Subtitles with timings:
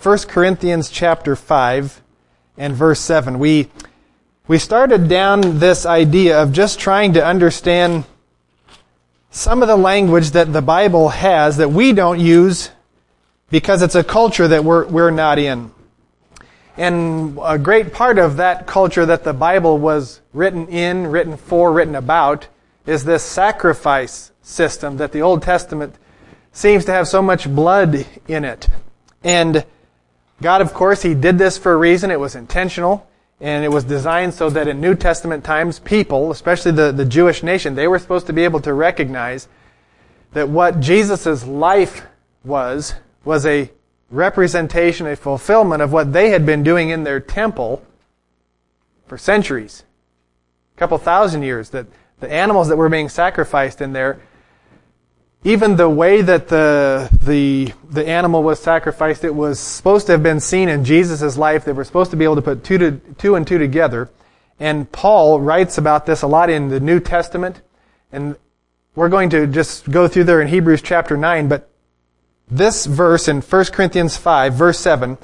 [0.00, 2.02] 1 Corinthians chapter 5
[2.56, 3.40] and verse 7.
[3.40, 3.68] We,
[4.46, 8.04] we started down this idea of just trying to understand
[9.30, 12.70] some of the language that the Bible has that we don't use
[13.50, 15.72] because it's a culture that we're, we're not in.
[16.76, 21.72] And a great part of that culture that the Bible was written in, written for,
[21.72, 22.46] written about
[22.86, 25.96] is this sacrifice system that the Old Testament
[26.52, 28.68] seems to have so much blood in it.
[29.24, 29.64] And
[30.40, 32.10] God, of course, He did this for a reason.
[32.10, 33.08] It was intentional.
[33.40, 37.42] And it was designed so that in New Testament times, people, especially the, the Jewish
[37.42, 39.46] nation, they were supposed to be able to recognize
[40.32, 42.04] that what Jesus' life
[42.44, 43.70] was, was a
[44.10, 47.84] representation, a fulfillment of what they had been doing in their temple
[49.06, 49.84] for centuries.
[50.76, 51.70] A couple thousand years.
[51.70, 51.86] That
[52.18, 54.20] the animals that were being sacrificed in there
[55.44, 60.22] even the way that the, the, the animal was sacrificed, it was supposed to have
[60.22, 61.64] been seen in Jesus' life.
[61.64, 64.10] They were supposed to be able to put two, to, two and two together.
[64.58, 67.62] And Paul writes about this a lot in the New Testament.
[68.10, 68.36] And
[68.96, 71.48] we're going to just go through there in Hebrews chapter 9.
[71.48, 71.70] But
[72.50, 75.18] this verse in 1 Corinthians 5, verse 7,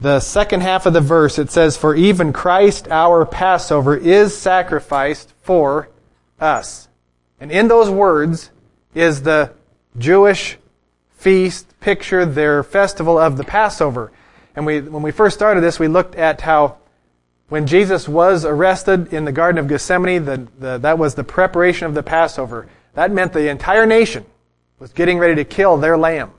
[0.00, 5.32] the second half of the verse, it says, For even Christ our Passover is sacrificed
[5.42, 5.88] for
[6.38, 6.88] us.
[7.40, 8.50] And in those words,
[8.94, 9.52] is the
[9.96, 10.56] Jewish
[11.16, 14.12] feast picture, their festival of the Passover.
[14.54, 16.78] And we, when we first started this, we looked at how
[17.48, 21.86] when Jesus was arrested in the Garden of Gethsemane, the, the, that was the preparation
[21.86, 22.68] of the Passover.
[22.94, 24.26] That meant the entire nation
[24.78, 26.32] was getting ready to kill their lamb.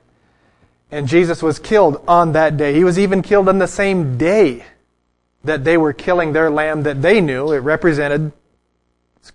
[0.90, 2.74] And Jesus was killed on that day.
[2.74, 4.64] He was even killed on the same day
[5.44, 7.52] that they were killing their lamb that they knew.
[7.52, 8.32] It represented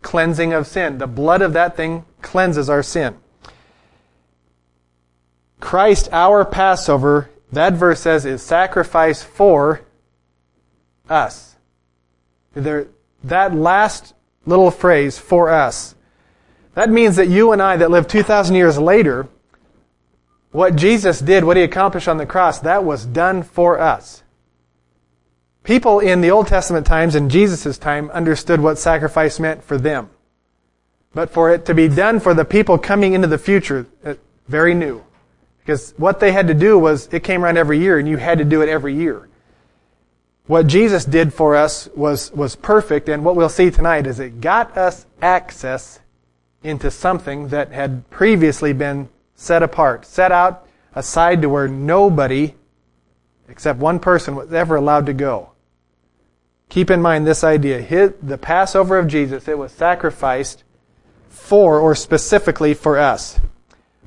[0.02, 0.98] cleansing of sin.
[0.98, 3.16] The blood of that thing cleanses our sin.
[5.62, 9.82] Christ, our Passover, that verse says, is sacrifice for
[11.10, 11.56] us.
[12.54, 12.88] There,
[13.24, 14.14] that last
[14.46, 15.96] little phrase, for us,
[16.74, 19.28] that means that you and I that live 2,000 years later,
[20.52, 24.24] what Jesus did, what he accomplished on the cross, that was done for us.
[25.64, 30.10] People in the Old Testament times and Jesus' time understood what sacrifice meant for them.
[31.16, 34.16] But for it to be done for the people coming into the future, uh,
[34.48, 35.04] very new.
[35.60, 38.38] Because what they had to do was, it came around every year and you had
[38.38, 39.28] to do it every year.
[40.46, 44.42] What Jesus did for us was, was perfect and what we'll see tonight is it
[44.42, 46.00] got us access
[46.62, 52.54] into something that had previously been set apart, set out aside to where nobody
[53.48, 55.52] except one person was ever allowed to go.
[56.68, 57.80] Keep in mind this idea.
[57.80, 60.65] His, the Passover of Jesus, it was sacrificed
[61.46, 63.40] for or specifically for us.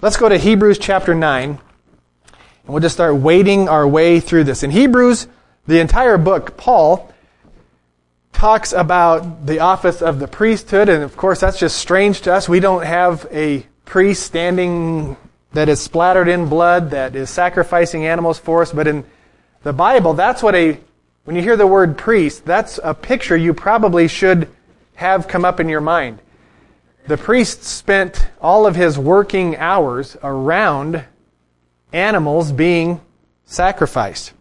[0.02, 1.58] Let's go to Hebrews chapter 9, and
[2.66, 4.62] we'll just start wading our way through this.
[4.62, 5.28] In Hebrews,
[5.66, 7.12] the entire book, Paul
[8.32, 12.48] talks about the office of the priesthood, and of course that's just strange to us.
[12.48, 15.16] We don't have a priest standing
[15.52, 19.04] that is splattered in blood, that is sacrificing animals for us, but in
[19.62, 20.78] the Bible, that's what a
[21.24, 24.48] when you hear the word priest, that's a picture you probably should
[24.94, 26.20] have come up in your mind.
[27.08, 31.06] The priest spent all of his working hours around
[31.90, 33.00] animals being
[33.46, 34.34] sacrificed.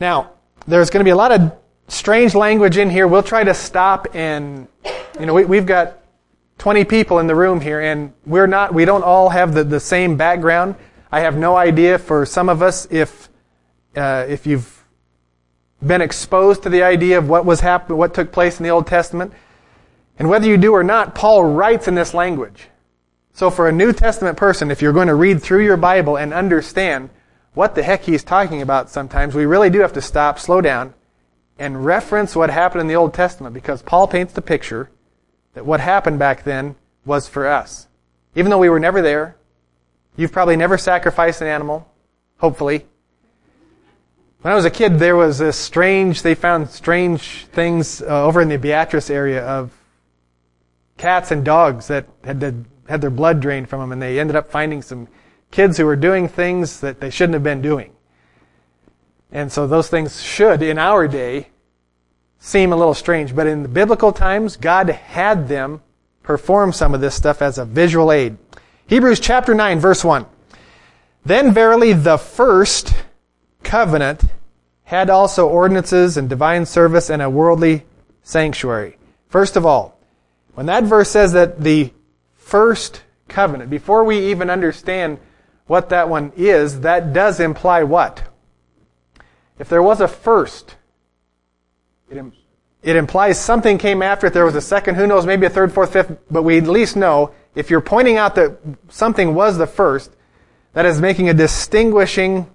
[0.00, 0.32] Now,
[0.66, 1.52] there's going to be a lot of
[1.86, 3.06] strange language in here.
[3.06, 4.66] We'll try to stop and,
[5.20, 5.98] you know, we, have got
[6.58, 9.78] 20 people in the room here and we're not, we don't all have the, the
[9.78, 10.74] same background.
[11.12, 13.28] I have no idea for some of us if,
[13.94, 14.84] uh, if you've
[15.86, 18.88] been exposed to the idea of what was happening, what took place in the Old
[18.88, 19.32] Testament.
[20.20, 22.68] And whether you do or not, Paul writes in this language.
[23.32, 26.34] So for a New Testament person, if you're going to read through your Bible and
[26.34, 27.08] understand
[27.54, 30.92] what the heck he's talking about sometimes, we really do have to stop, slow down,
[31.58, 34.90] and reference what happened in the Old Testament because Paul paints the picture
[35.54, 36.76] that what happened back then
[37.06, 37.88] was for us.
[38.34, 39.36] Even though we were never there,
[40.18, 41.90] you've probably never sacrificed an animal,
[42.36, 42.84] hopefully.
[44.42, 48.42] When I was a kid, there was this strange, they found strange things uh, over
[48.42, 49.72] in the Beatrice area of
[51.00, 54.50] cats and dogs that had, had their blood drained from them, and they ended up
[54.50, 55.08] finding some
[55.50, 57.90] kids who were doing things that they shouldn't have been doing.
[59.32, 61.48] And so those things should, in our day,
[62.38, 63.34] seem a little strange.
[63.34, 65.80] But in the biblical times, God had them
[66.22, 68.36] perform some of this stuff as a visual aid.
[68.86, 70.26] Hebrews chapter 9, verse 1.
[71.24, 72.94] Then verily the first
[73.62, 74.24] covenant
[74.84, 77.84] had also ordinances and divine service and a worldly
[78.22, 78.98] sanctuary.
[79.28, 79.99] First of all,
[80.54, 81.92] when that verse says that the
[82.34, 85.18] first covenant, before we even understand
[85.66, 88.24] what that one is, that does imply what?
[89.58, 90.76] If there was a first,
[92.10, 92.32] it, Im-
[92.82, 94.32] it implies something came after it.
[94.32, 96.96] There was a second, who knows, maybe a third, fourth, fifth, but we at least
[96.96, 98.58] know if you're pointing out that
[98.88, 100.16] something was the first,
[100.72, 102.48] that is making a distinguishing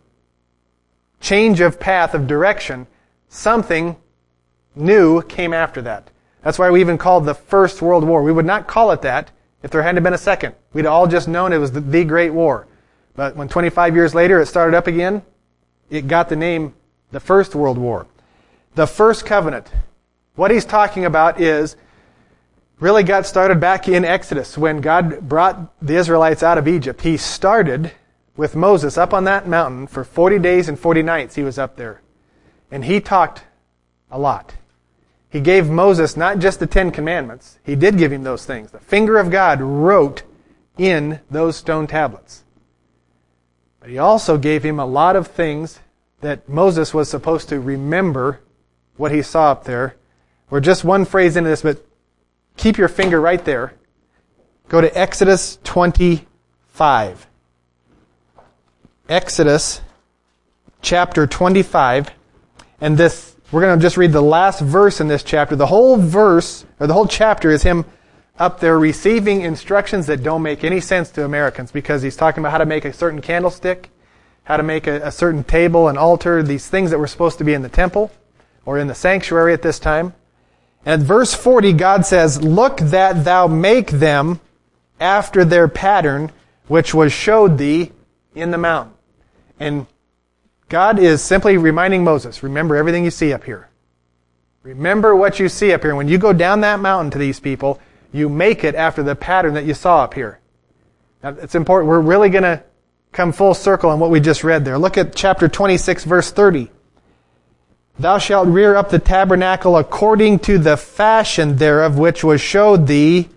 [1.20, 2.88] change of path, of direction.
[3.30, 3.98] Something
[4.76, 6.10] new came after that.
[6.46, 8.22] That's why we even called the First World War.
[8.22, 9.32] We would not call it that
[9.64, 10.54] if there hadn't been a second.
[10.74, 12.68] We'd all just known it was the, the Great War.
[13.16, 15.24] But when 25 years later it started up again,
[15.90, 16.76] it got the name
[17.10, 18.06] the First World War.
[18.76, 19.72] The First Covenant.
[20.36, 21.78] What he's talking about is
[22.80, 27.02] really got started back in Exodus when God brought the Israelites out of Egypt.
[27.02, 27.92] He started
[28.38, 31.76] with Moses up on that mountain for 40 days and 40 nights he was up
[31.76, 32.02] there.
[32.70, 33.46] And he talked
[34.12, 34.54] a lot.
[35.30, 38.72] He gave Moses not just the Ten Commandments, he did give him those things.
[38.72, 40.24] The finger of God wrote
[40.78, 42.44] in those stone tablets.
[43.80, 45.80] But he also gave him a lot of things
[46.22, 48.40] that Moses was supposed to remember
[48.98, 49.96] what he saw up there.
[50.50, 51.86] Or just one phrase into this, but
[52.58, 53.74] keep your finger right there.
[54.70, 57.28] Go to Exodus 25.
[59.08, 59.82] Exodus
[60.82, 62.10] chapter 25.
[62.82, 65.56] And this we're going to just read the last verse in this chapter.
[65.56, 67.86] The whole verse, or the whole chapter, is him
[68.38, 72.52] up there receiving instructions that don't make any sense to Americans because he's talking about
[72.52, 73.90] how to make a certain candlestick,
[74.44, 77.44] how to make a, a certain table, an altar, these things that were supposed to
[77.44, 78.12] be in the temple
[78.66, 80.14] or in the sanctuary at this time.
[80.86, 84.40] And at verse 40, God says, Look that thou make them
[85.00, 86.32] after their pattern,
[86.68, 87.92] which was showed thee
[88.34, 88.94] in the mountain.
[89.60, 89.88] And
[90.70, 93.70] God is simply reminding Moses, remember everything you see up here.
[94.64, 95.96] Remember what you see up here.
[95.96, 97.80] When you go down that mountain to these people,
[98.12, 100.40] you make it after the pattern that you saw up here.
[101.22, 101.90] Now, it's important.
[101.90, 102.64] We're really going to
[103.12, 104.78] come full circle on what we just read there.
[104.78, 106.72] Look at chapter 26, verse 30.
[107.98, 113.30] Thou shalt rear up the tabernacle according to the fashion thereof which was showed thee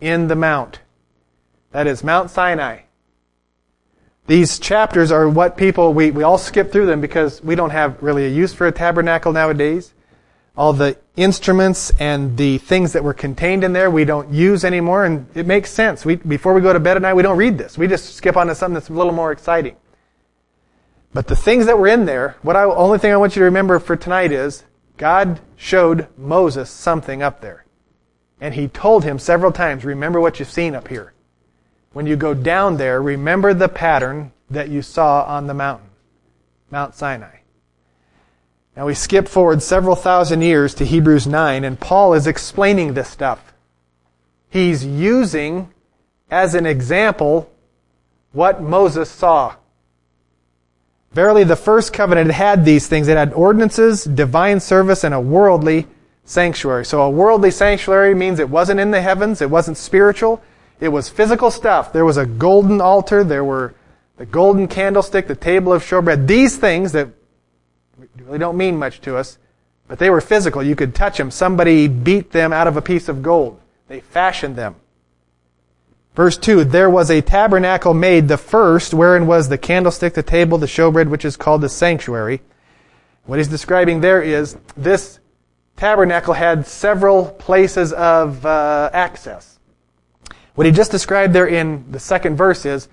[0.00, 0.80] in the mount.
[1.72, 2.80] That is Mount Sinai.
[4.28, 8.02] These chapters are what people, we, we all skip through them because we don't have
[8.02, 9.94] really a use for a tabernacle nowadays.
[10.54, 15.06] All the instruments and the things that were contained in there we don't use anymore,
[15.06, 16.04] and it makes sense.
[16.04, 17.78] We, before we go to bed at night, we don't read this.
[17.78, 19.76] We just skip on to something that's a little more exciting.
[21.14, 23.46] But the things that were in there, what I, only thing I want you to
[23.46, 24.64] remember for tonight is
[24.98, 27.64] God showed Moses something up there.
[28.42, 31.14] And he told him several times, remember what you've seen up here.
[31.98, 35.88] When you go down there, remember the pattern that you saw on the mountain,
[36.70, 37.38] Mount Sinai.
[38.76, 43.08] Now we skip forward several thousand years to Hebrews 9, and Paul is explaining this
[43.08, 43.52] stuff.
[44.48, 45.72] He's using
[46.30, 47.50] as an example
[48.30, 49.56] what Moses saw.
[51.10, 53.08] Verily, the first covenant had these things.
[53.08, 55.88] It had ordinances, divine service, and a worldly
[56.24, 56.84] sanctuary.
[56.84, 60.40] So a worldly sanctuary means it wasn't in the heavens, it wasn't spiritual,
[60.80, 61.92] it was physical stuff.
[61.92, 63.24] There was a golden altar.
[63.24, 63.74] There were
[64.16, 66.26] the golden candlestick, the table of showbread.
[66.26, 67.08] These things that
[68.16, 69.38] really don't mean much to us,
[69.86, 70.62] but they were physical.
[70.62, 71.30] You could touch them.
[71.30, 73.60] Somebody beat them out of a piece of gold.
[73.88, 74.76] They fashioned them.
[76.14, 80.58] Verse 2, there was a tabernacle made, the first, wherein was the candlestick, the table,
[80.58, 82.40] the showbread, which is called the sanctuary.
[83.24, 85.20] What he's describing there is this
[85.76, 89.57] tabernacle had several places of uh, access.
[90.58, 92.88] What he just described there in the second verse is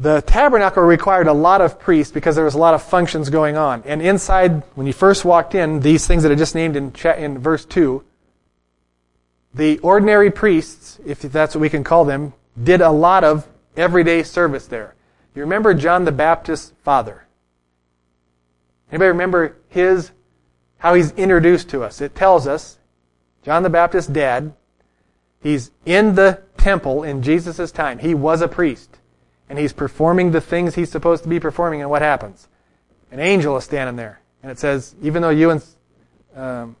[0.00, 3.56] the tabernacle required a lot of priests because there was a lot of functions going
[3.56, 3.84] on.
[3.86, 7.38] And inside, when you first walked in, these things that I just named in, in
[7.38, 8.02] verse 2,
[9.54, 13.46] the ordinary priests, if that's what we can call them, did a lot of
[13.76, 14.96] everyday service there.
[15.36, 17.28] You remember John the Baptist's father?
[18.90, 20.10] Anybody remember his,
[20.78, 22.00] how he's introduced to us?
[22.00, 22.80] It tells us,
[23.44, 24.52] John the Baptist's dad
[25.40, 27.98] He's in the temple in Jesus' time.
[27.98, 28.98] He was a priest.
[29.48, 32.48] And he's performing the things he's supposed to be performing, and what happens?
[33.10, 34.20] An angel is standing there.
[34.42, 35.64] And it says, even though you and
[36.36, 36.76] um,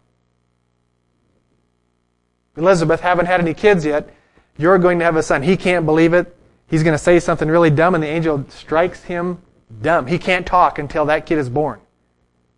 [2.56, 4.12] Elizabeth haven't had any kids yet,
[4.58, 5.42] you're going to have a son.
[5.42, 6.36] He can't believe it.
[6.66, 9.40] He's going to say something really dumb, and the angel strikes him
[9.80, 10.06] dumb.
[10.06, 11.80] He can't talk until that kid is born.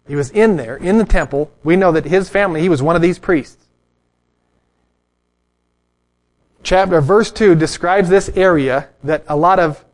[0.08, 1.52] He was in there, in the temple.
[1.62, 3.68] We know that his family, he was one of these priests
[6.62, 9.84] chapter, verse 2 describes this area that a lot of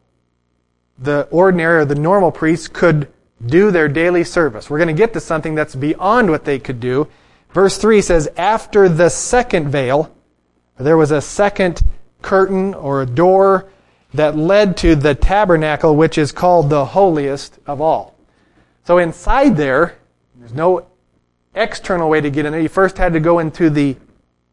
[0.99, 3.09] the ordinary or the normal priests could
[3.45, 4.71] do their daily service.
[4.71, 7.09] We're going to get to something that's beyond what they could do.
[7.51, 10.15] Verse 3 says, After the second veil,
[10.79, 11.83] there was a second
[12.23, 13.71] curtain or a door
[14.15, 18.15] that led to the tabernacle, which is called the holiest of all.
[18.85, 19.99] So inside there,
[20.37, 20.87] there's no
[21.55, 22.61] external way to get in there.
[22.61, 23.97] You first had to go into the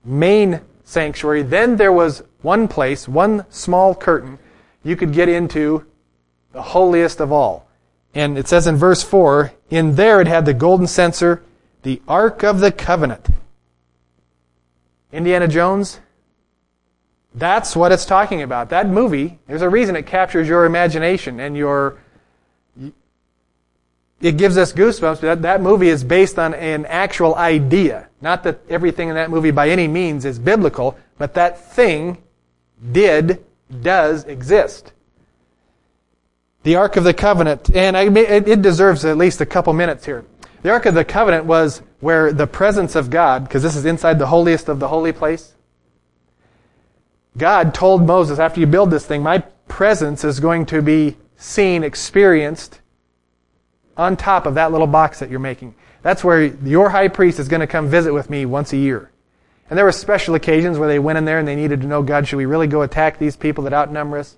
[0.03, 0.61] main
[0.93, 1.41] sanctuary.
[1.41, 4.39] Then there was one place, one small curtain,
[4.83, 5.85] you could get into
[6.51, 7.67] the holiest of all.
[8.13, 11.41] And it says in verse 4, in there it had the golden censer,
[11.81, 13.27] the Ark of the Covenant.
[15.11, 15.99] Indiana Jones,
[17.33, 18.69] that's what it's talking about.
[18.69, 21.97] That movie, there's a reason it captures your imagination and your
[24.23, 25.19] it gives us goosebumps.
[25.19, 28.07] That, that movie is based on an actual idea.
[28.21, 32.23] Not that everything in that movie by any means is biblical, but that thing
[32.91, 33.43] did,
[33.81, 34.93] does exist.
[36.63, 40.23] The Ark of the Covenant, and I, it deserves at least a couple minutes here.
[40.61, 44.19] The Ark of the Covenant was where the presence of God, because this is inside
[44.19, 45.53] the holiest of the holy place,
[47.37, 51.83] God told Moses, after you build this thing, my presence is going to be seen,
[51.83, 52.79] experienced
[53.97, 55.75] on top of that little box that you're making.
[56.01, 59.09] That's where your high priest is going to come visit with me once a year.
[59.69, 62.03] And there were special occasions where they went in there and they needed to know,
[62.03, 64.35] God, should we really go attack these people that outnumber us?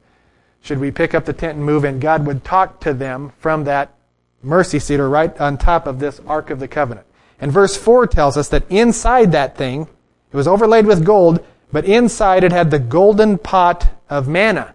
[0.62, 1.84] Should we pick up the tent and move?
[1.84, 3.94] And God would talk to them from that
[4.42, 7.08] mercy seat or right on top of this Ark of the Covenant.
[7.40, 9.88] And verse 4 tells us that inside that thing,
[10.32, 14.74] it was overlaid with gold, but inside it had the golden pot of manna.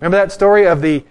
[0.00, 1.04] Remember that story of the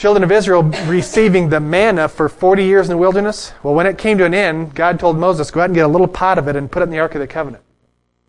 [0.00, 3.52] children of Israel receiving the manna for 40 years in the wilderness?
[3.62, 5.88] Well, when it came to an end, God told Moses, go out and get a
[5.88, 7.62] little pot of it and put it in the Ark of the Covenant.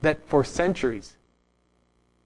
[0.02, 1.16] That for centuries,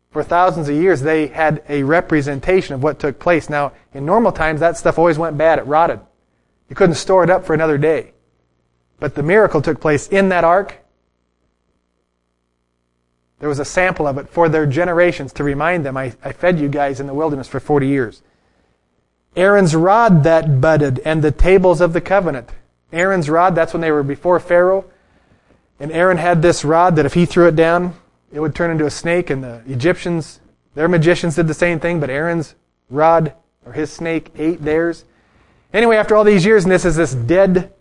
[0.10, 3.48] for thousands of years, they had a representation of what took place.
[3.48, 5.60] Now, in normal times, that stuff always went bad.
[5.60, 6.00] It rotted.
[6.68, 8.14] You couldn't store it up for another day.
[9.00, 10.80] But the miracle took place in that ark.
[13.38, 16.60] There was a sample of it for their generations to remind them, I, I fed
[16.60, 18.24] you guys in the wilderness for 40 years.
[19.36, 22.50] Aaron's rod that budded, and the tables of the covenant.
[22.94, 24.86] Aaron's rod, that's when they were before Pharaoh.
[25.80, 27.96] And Aaron had this rod that if he threw it down,
[28.32, 30.40] it would turn into a snake, and the Egyptians,
[30.74, 32.56] their magicians did the same thing, but Aaron's
[32.90, 33.34] rod,
[33.66, 35.04] or his snake, ate theirs.
[35.74, 37.74] Anyway, after all these years, and this is this dead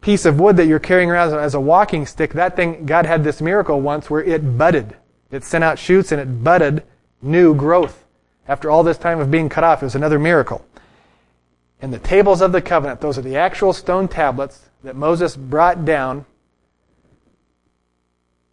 [0.00, 3.22] piece of wood that you're carrying around as a walking stick, that thing, God had
[3.22, 4.96] this miracle once where it budded.
[5.30, 6.82] It sent out shoots and it budded
[7.20, 8.06] new growth.
[8.48, 10.64] After all this time of being cut off, it was another miracle.
[11.82, 15.84] And the tables of the covenant, those are the actual stone tablets that Moses brought
[15.84, 16.24] down,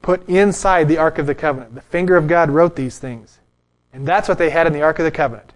[0.01, 1.75] put inside the Ark of the Covenant.
[1.75, 3.39] The finger of God wrote these things.
[3.91, 5.53] And that's what they had in the Ark of the Covenant.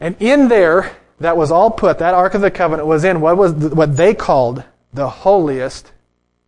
[0.00, 3.36] And in there, that was all put, that Ark of the Covenant was in what
[3.36, 4.62] was what they called
[4.92, 5.92] the holiest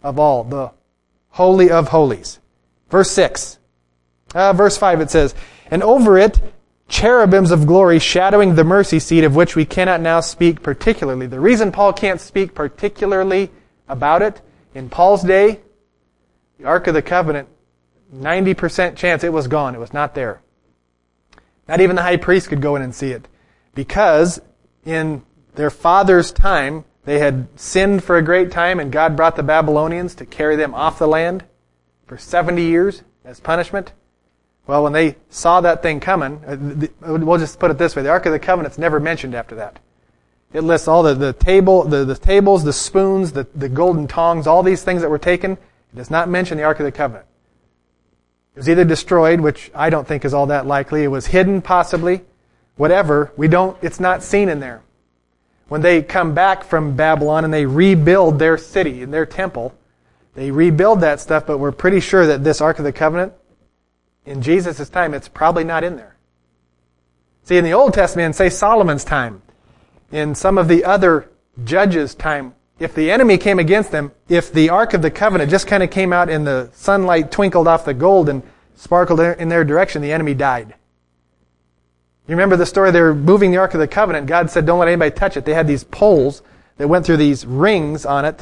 [0.03, 0.71] of all, the
[1.31, 2.39] Holy of Holies.
[2.89, 3.59] Verse 6.
[4.35, 5.35] Uh, verse 5 it says,
[5.71, 6.41] and over it
[6.89, 11.27] cherubims of glory shadowing the mercy seat of which we cannot now speak particularly.
[11.27, 13.51] The reason Paul can't speak particularly
[13.89, 14.41] about it,
[14.75, 15.61] in Paul's day,
[16.59, 17.49] the Ark of the Covenant,
[18.15, 19.75] 90% chance it was gone.
[19.75, 20.41] It was not there.
[21.69, 23.29] Not even the high priest could go in and see it.
[23.75, 24.41] Because
[24.85, 25.23] in
[25.55, 30.15] their father's time, they had sinned for a great time and God brought the Babylonians
[30.17, 31.45] to carry them off the land
[32.07, 33.93] for 70 years as punishment.
[34.71, 38.11] Well, when they saw that thing coming, uh, we'll just put it this way: the
[38.11, 39.81] Ark of the Covenant's never mentioned after that.
[40.53, 44.47] It lists all the, the table, the, the tables, the spoons, the, the golden tongs,
[44.47, 45.55] all these things that were taken.
[45.55, 47.27] It does not mention the Ark of the Covenant.
[48.55, 51.03] It was either destroyed, which I don't think is all that likely.
[51.03, 52.21] It was hidden, possibly.
[52.77, 53.33] Whatever.
[53.37, 54.83] We don't, it's not seen in there.
[55.67, 59.75] When they come back from Babylon and they rebuild their city and their temple,
[60.37, 63.33] they rebuild that stuff, but we're pretty sure that this Ark of the Covenant
[64.27, 66.17] in Jesus' time, it's probably not in there.
[67.45, 69.43] See, in the Old Testament, say Solomon's time,
[70.13, 71.31] in some of the other
[71.65, 75.67] judges' time, if the enemy came against them, if the Ark of the Covenant just
[75.67, 78.43] kind of came out and the sunlight twinkled off the gold and
[78.75, 80.75] sparkled in their direction, the enemy died.
[82.27, 82.91] You remember the story?
[82.91, 84.27] They were moving the Ark of the Covenant.
[84.27, 85.45] God said, don't let anybody touch it.
[85.45, 86.43] They had these poles
[86.77, 88.41] that went through these rings on it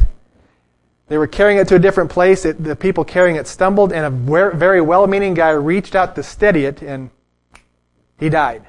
[1.09, 2.45] they were carrying it to a different place.
[2.45, 4.11] It, the people carrying it stumbled, and a
[4.55, 7.11] very well meaning guy reached out to steady it, and
[8.19, 8.67] he died.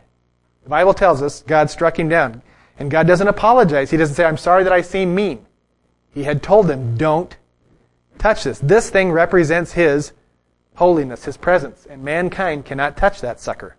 [0.63, 2.41] The Bible tells us God struck him down.
[2.79, 3.91] And God doesn't apologize.
[3.91, 5.45] He doesn't say, I'm sorry that I seem mean.
[6.13, 7.35] He had told them, don't
[8.17, 8.59] touch this.
[8.59, 10.13] This thing represents His
[10.75, 13.75] holiness, His presence, and mankind cannot touch that sucker.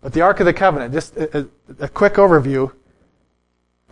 [0.00, 1.46] But the Ark of the Covenant, just a, a,
[1.84, 2.72] a quick overview.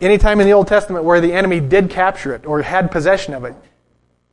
[0.01, 3.45] Anytime in the Old Testament where the enemy did capture it or had possession of
[3.45, 3.55] it,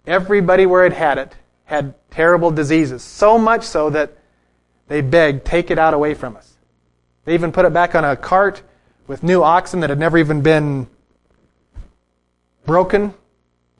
[0.06, 3.02] everybody where it had it had terrible diseases.
[3.02, 4.16] So much so that
[4.88, 6.54] they begged, take it out away from us.
[7.26, 8.62] They even put it back on a cart
[9.06, 10.86] with new oxen that had never even been
[12.64, 13.12] broken.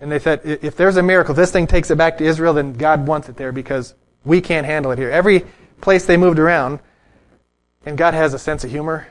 [0.01, 2.75] And they said, if there's a miracle, this thing takes it back to Israel, then
[2.75, 5.11] God wants it there because we can't handle it here.
[5.11, 5.47] Every
[5.81, 6.81] place they moved around,
[7.87, 9.09] and God has a sense of humor.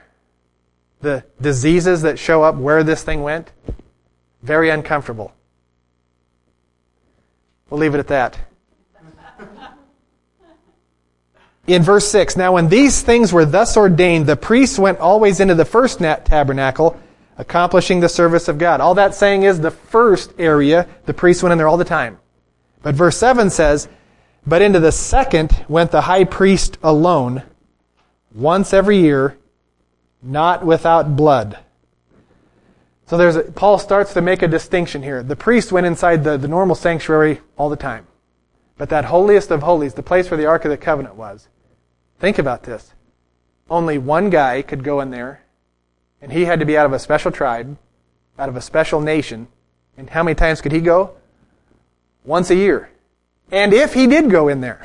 [1.08, 3.54] The diseases that show up where this thing went,
[4.44, 5.34] very uncomfortable.
[7.70, 8.38] We'll leave it at that.
[11.66, 15.56] In verse 6, now when these things were thus ordained, the priests went always into
[15.56, 17.00] the first tabernacle,
[17.38, 18.82] accomplishing the service of God.
[18.82, 22.20] All that saying is the first area, the priests went in there all the time.
[22.84, 23.88] But verse 7 says,
[24.46, 27.44] but into the second went the high priest alone,
[28.36, 29.38] once every year,
[30.22, 31.60] not without blood.
[33.08, 35.24] So there's a, Paul starts to make a distinction here.
[35.24, 38.06] The priest went inside the, the normal sanctuary all the time.
[38.78, 41.48] But that holiest of holies, the place where the Ark of the Covenant was,
[42.20, 42.94] think about this.
[43.70, 45.42] Only one guy could go in there,
[46.22, 47.78] and he had to be out of a special tribe,
[48.38, 49.48] out of a special nation.
[49.98, 51.16] And how many times could he go?
[52.24, 52.90] Once a year.
[53.52, 54.82] And if he did go in there,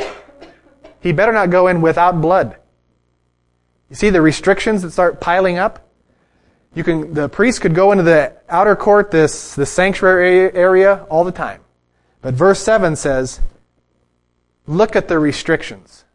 [1.01, 2.57] he better not go in without blood.
[3.93, 5.87] You see the restrictions that start piling up?
[6.75, 11.25] You can, the priest could go into the outer court, this, the sanctuary area all
[11.25, 11.61] the time.
[12.23, 13.41] But verse 7 says,
[14.67, 16.07] look at the restrictions.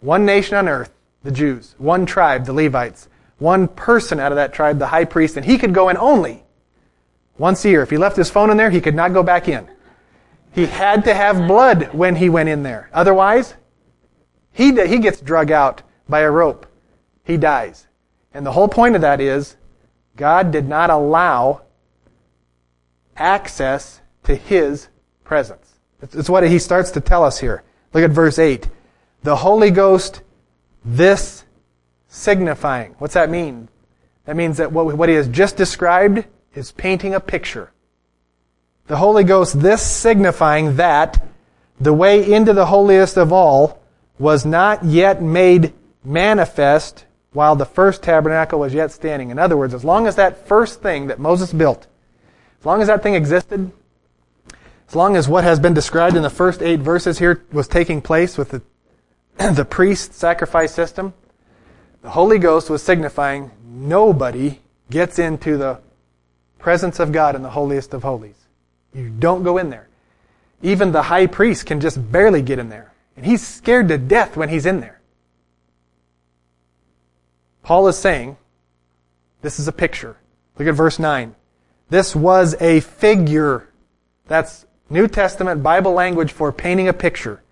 [0.00, 1.74] One nation on earth, the Jews.
[1.78, 3.08] One tribe, the Levites.
[3.38, 6.42] One person out of that tribe, the high priest, and he could go in only
[7.38, 7.80] once a year.
[7.80, 9.66] If he left his phone in there, he could not go back in.
[10.54, 12.90] He had to have blood when he went in there.
[12.92, 13.54] Otherwise,
[14.52, 16.66] he, he gets drug out by a rope.
[17.24, 17.86] He dies.
[18.34, 19.56] And the whole point of that is
[20.16, 21.62] God did not allow
[23.16, 24.88] access to his
[25.24, 25.74] presence.
[26.00, 27.62] It's what he starts to tell us here.
[27.92, 28.68] Look at verse 8.
[29.22, 30.22] The Holy Ghost,
[30.84, 31.44] this
[32.08, 32.94] signifying.
[32.98, 33.68] What's that mean?
[34.24, 37.70] That means that what, he has just described is painting a picture.
[38.86, 41.24] The Holy Ghost, this signifying that
[41.80, 43.80] the way into the holiest of all
[44.18, 45.72] was not yet made
[46.04, 49.30] manifest while the first tabernacle was yet standing.
[49.30, 51.86] In other words, as long as that first thing that Moses built,
[52.60, 53.72] as long as that thing existed,
[54.88, 58.02] as long as what has been described in the first eight verses here was taking
[58.02, 58.62] place with the,
[59.52, 61.14] the priest sacrifice system,
[62.02, 64.58] the Holy Ghost was signifying nobody
[64.90, 65.80] gets into the
[66.58, 68.36] presence of God in the holiest of holies.
[68.94, 69.88] You don't go in there.
[70.62, 72.92] Even the high priest can just barely get in there.
[73.16, 75.00] And he's scared to death when he's in there.
[77.62, 78.36] Paul is saying,
[79.42, 80.16] this is a picture.
[80.58, 81.34] Look at verse 9.
[81.90, 83.68] This was a figure.
[84.26, 87.42] That's New Testament Bible language for painting a picture,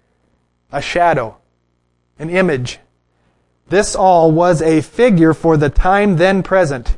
[0.73, 1.37] a shadow,
[2.19, 2.79] an image.
[3.69, 6.97] This all was a figure for the time then present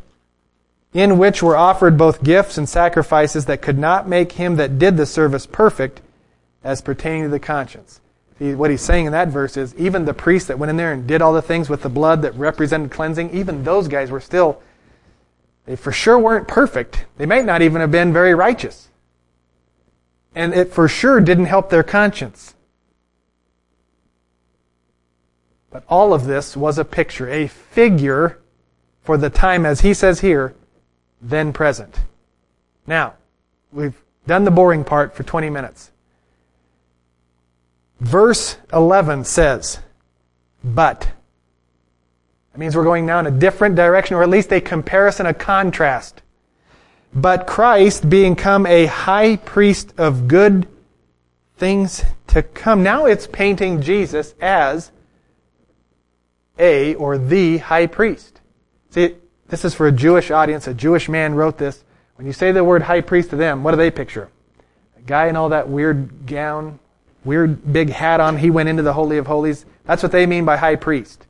[0.93, 4.97] in which were offered both gifts and sacrifices that could not make him that did
[4.97, 6.03] the service perfect
[6.63, 8.01] as pertaining to the conscience.
[8.43, 11.07] What he's saying in that verse is even the priests that went in there and
[11.07, 14.61] did all the things with the blood that represented cleansing, even those guys were still,
[15.65, 17.07] they for sure weren't perfect.
[17.19, 18.89] They might not even have been very righteous.
[20.35, 22.55] And it for sure didn't help their conscience.
[25.71, 28.41] But all of this was a picture, a figure
[29.03, 30.55] for the time, as he says here,
[31.21, 32.01] then present.
[32.89, 33.15] Now,
[33.73, 35.92] we've done the boring part for 20 minutes.
[38.03, 39.79] Verse 11 says,
[40.65, 41.09] but.
[42.53, 45.33] That means we're going now in a different direction, or at least a comparison, a
[45.33, 46.21] contrast.
[47.15, 50.67] But Christ, being come a high priest of good
[51.57, 52.83] things to come.
[52.83, 54.91] Now it's painting Jesus as
[56.59, 58.41] a or the high priest.
[58.91, 59.15] See,
[59.47, 60.67] this is for a Jewish audience.
[60.67, 61.85] A Jewish man wrote this.
[62.17, 64.29] When you say the word high priest to them, what do they picture?
[64.99, 66.81] A guy in all that weird gown,
[67.25, 68.39] weird big hat on.
[68.39, 69.65] He went into the Holy of Holies.
[69.85, 71.27] That's what they mean by high priest.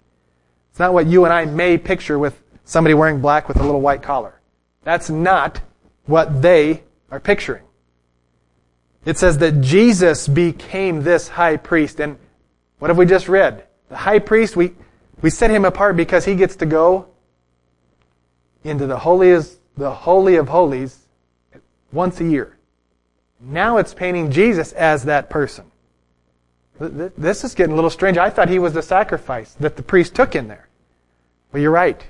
[0.70, 3.80] It's not what you and I may picture with somebody wearing black with a little
[3.80, 4.40] white collar.
[4.84, 5.60] That's not
[6.06, 7.64] what they are picturing.
[9.04, 12.00] It says that Jesus became this high priest.
[12.00, 12.18] And
[12.78, 13.66] what have we just read?
[13.88, 14.72] The high priest, we,
[15.20, 17.08] we set him apart because he gets to go
[18.64, 20.98] into the holiest, the holy of holies
[21.90, 22.56] once a year.
[23.40, 25.71] Now it's painting Jesus as that person.
[26.88, 28.18] This is getting a little strange.
[28.18, 30.68] I thought he was the sacrifice that the priest took in there.
[31.52, 32.02] Well, you're right.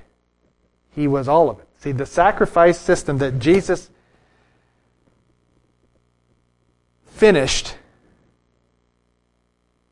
[0.95, 1.69] He was all of it.
[1.79, 3.91] See, the sacrifice system that Jesus
[7.07, 7.77] finished,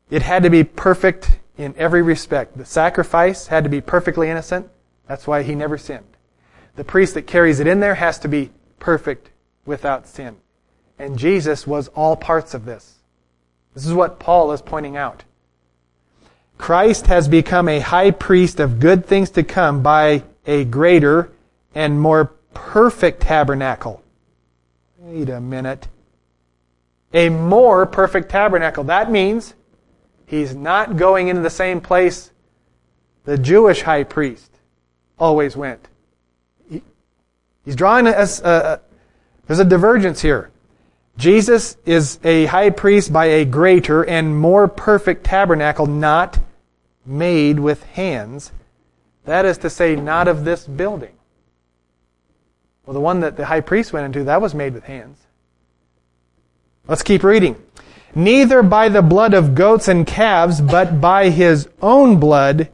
[0.09, 2.57] it had to be perfect in every respect.
[2.57, 4.69] The sacrifice had to be perfectly innocent.
[5.07, 6.05] That's why he never sinned.
[6.75, 9.29] the priest that carries it in there has to be perfect
[9.65, 10.37] without sin.
[10.97, 13.00] And Jesus was all parts of this.
[13.73, 15.23] This is what Paul is pointing out.
[16.57, 21.31] Christ has become a high priest of good things to come by a greater
[21.73, 24.03] and more perfect tabernacle.
[24.99, 25.87] Wait a minute.
[27.13, 28.83] A more perfect tabernacle.
[28.83, 29.55] That means
[30.25, 32.31] he's not going into the same place
[33.23, 34.51] the Jewish high priest
[35.19, 35.87] always went.
[37.65, 38.79] he's drawing a, a, a,
[39.47, 40.50] there's a divergence here.
[41.17, 46.39] Jesus is a high priest by a greater and more perfect tabernacle, not
[47.05, 48.51] made with hands.
[49.25, 51.13] That is to say, not of this building.
[52.85, 55.17] Well, the one that the high priest went into, that was made with hands.
[56.87, 57.55] Let's keep reading.
[58.15, 62.69] Neither by the blood of goats and calves, but by his own blood,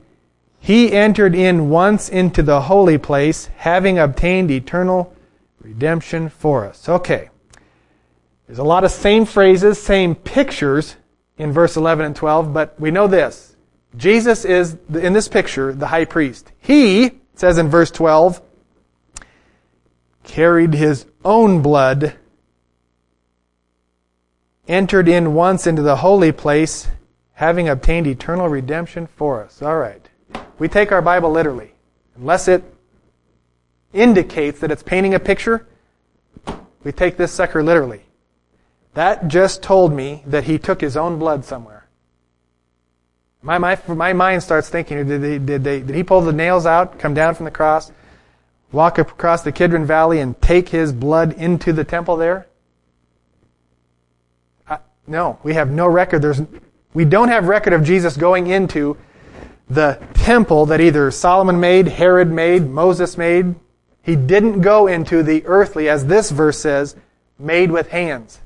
[0.59, 5.13] he entered in once into the holy place, having obtained eternal
[5.61, 6.87] redemption for us.
[6.87, 7.29] Okay.
[8.47, 10.95] There's a lot of same phrases, same pictures
[11.37, 13.55] in verse 11 and 12, but we know this.
[13.95, 16.51] Jesus is, in this picture, the high priest.
[16.59, 18.41] He, says in verse 12,
[20.23, 22.15] carried his own blood,
[24.67, 26.87] entered in once into the holy place,
[27.33, 29.61] having obtained eternal redemption for us.
[29.61, 30.07] All right.
[30.57, 31.73] We take our Bible literally.
[32.15, 32.63] Unless it
[33.93, 35.67] indicates that it's painting a picture,
[36.83, 38.06] we take this sucker literally.
[38.97, 41.85] That just told me that he took his own blood somewhere.
[43.43, 46.65] My, my, my mind starts thinking, did, they, did, they, did he pull the nails
[46.65, 47.91] out, come down from the cross,
[48.71, 52.47] walk across the Kidron Valley, and take his blood into the temple there?
[54.67, 56.23] Uh, no, we have no record.
[56.23, 56.41] There's,
[56.95, 58.97] we don't have record of Jesus going into
[59.69, 63.53] the temple that either Solomon made, Herod made, Moses made.
[64.01, 66.95] He didn't go into the earthly, as this verse says,
[67.37, 68.39] made with hands.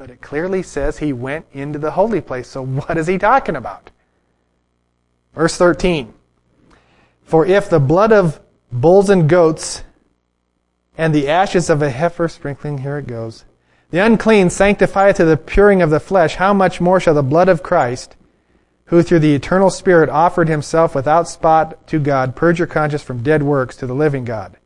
[0.00, 2.48] But it clearly says he went into the holy place.
[2.48, 3.90] So what is he talking about?
[5.34, 6.14] Verse 13.
[7.22, 8.40] For if the blood of
[8.72, 9.84] bulls and goats
[10.96, 13.44] and the ashes of a heifer sprinkling, here it goes,
[13.90, 17.50] the unclean sanctify to the puring of the flesh, how much more shall the blood
[17.50, 18.16] of Christ,
[18.86, 23.22] who through the eternal Spirit offered himself without spot to God, purge your conscience from
[23.22, 24.56] dead works to the living God?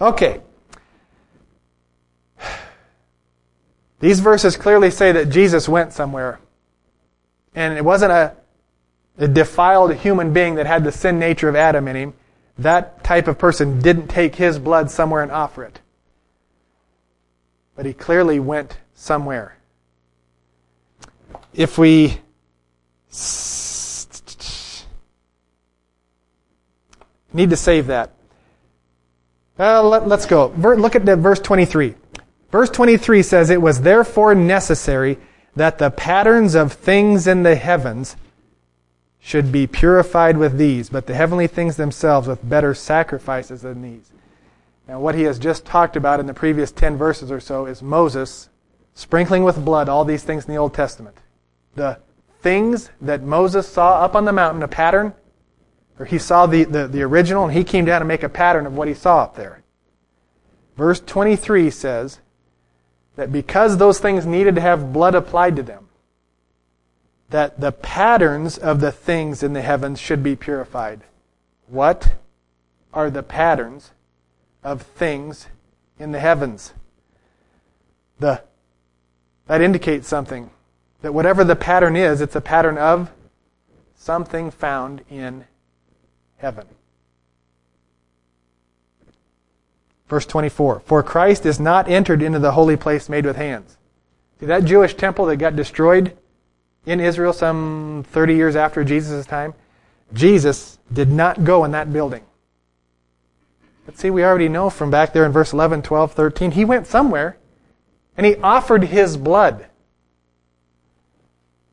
[0.00, 0.40] Okay,
[4.00, 6.38] These verses clearly say that Jesus went somewhere.
[7.54, 8.34] And it wasn't a,
[9.18, 12.14] a defiled human being that had the sin nature of Adam in him.
[12.58, 15.80] That type of person didn't take his blood somewhere and offer it.
[17.74, 19.56] But he clearly went somewhere.
[21.54, 22.20] If we
[27.32, 28.12] need to save that.
[29.58, 30.48] Well, let, us go.
[30.56, 31.94] Look at verse 23.
[32.50, 35.18] Verse 23 says, It was therefore necessary
[35.54, 38.16] that the patterns of things in the heavens
[39.18, 44.12] should be purified with these, but the heavenly things themselves with better sacrifices than these.
[44.86, 47.82] Now, what he has just talked about in the previous 10 verses or so is
[47.82, 48.48] Moses
[48.94, 51.16] sprinkling with blood all these things in the Old Testament.
[51.74, 51.98] The
[52.40, 55.12] things that Moses saw up on the mountain, a pattern,
[55.98, 58.66] or he saw the, the, the original and he came down to make a pattern
[58.66, 59.64] of what he saw up there.
[60.76, 62.20] Verse 23 says,
[63.16, 65.88] that because those things needed to have blood applied to them,
[67.30, 71.02] that the patterns of the things in the heavens should be purified.
[71.66, 72.14] What
[72.92, 73.90] are the patterns
[74.62, 75.48] of things
[75.98, 76.72] in the heavens?
[78.20, 78.42] The,
[79.46, 80.50] that indicates something.
[81.02, 83.10] That whatever the pattern is, it's a pattern of
[83.96, 85.46] something found in
[86.36, 86.66] heaven.
[90.08, 93.76] Verse 24 For Christ is not entered into the holy place made with hands.
[94.40, 96.16] See, that Jewish temple that got destroyed
[96.84, 99.54] in Israel some 30 years after Jesus' time,
[100.12, 102.24] Jesus did not go in that building.
[103.84, 106.86] But see, we already know from back there in verse 11, 12, 13, he went
[106.86, 107.38] somewhere
[108.16, 109.66] and he offered his blood.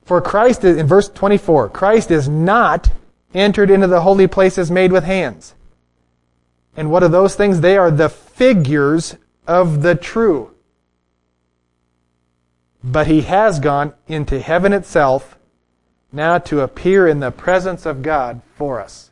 [0.06, 2.91] For Christ, is, in verse 24, Christ is not
[3.34, 5.56] entered into the holy places made with hands.
[6.76, 7.62] And what are those things?
[7.62, 9.16] They are the figures
[9.48, 10.52] of the true.
[12.84, 15.38] But he has gone into heaven itself
[16.12, 19.12] now to appear in the presence of God for us.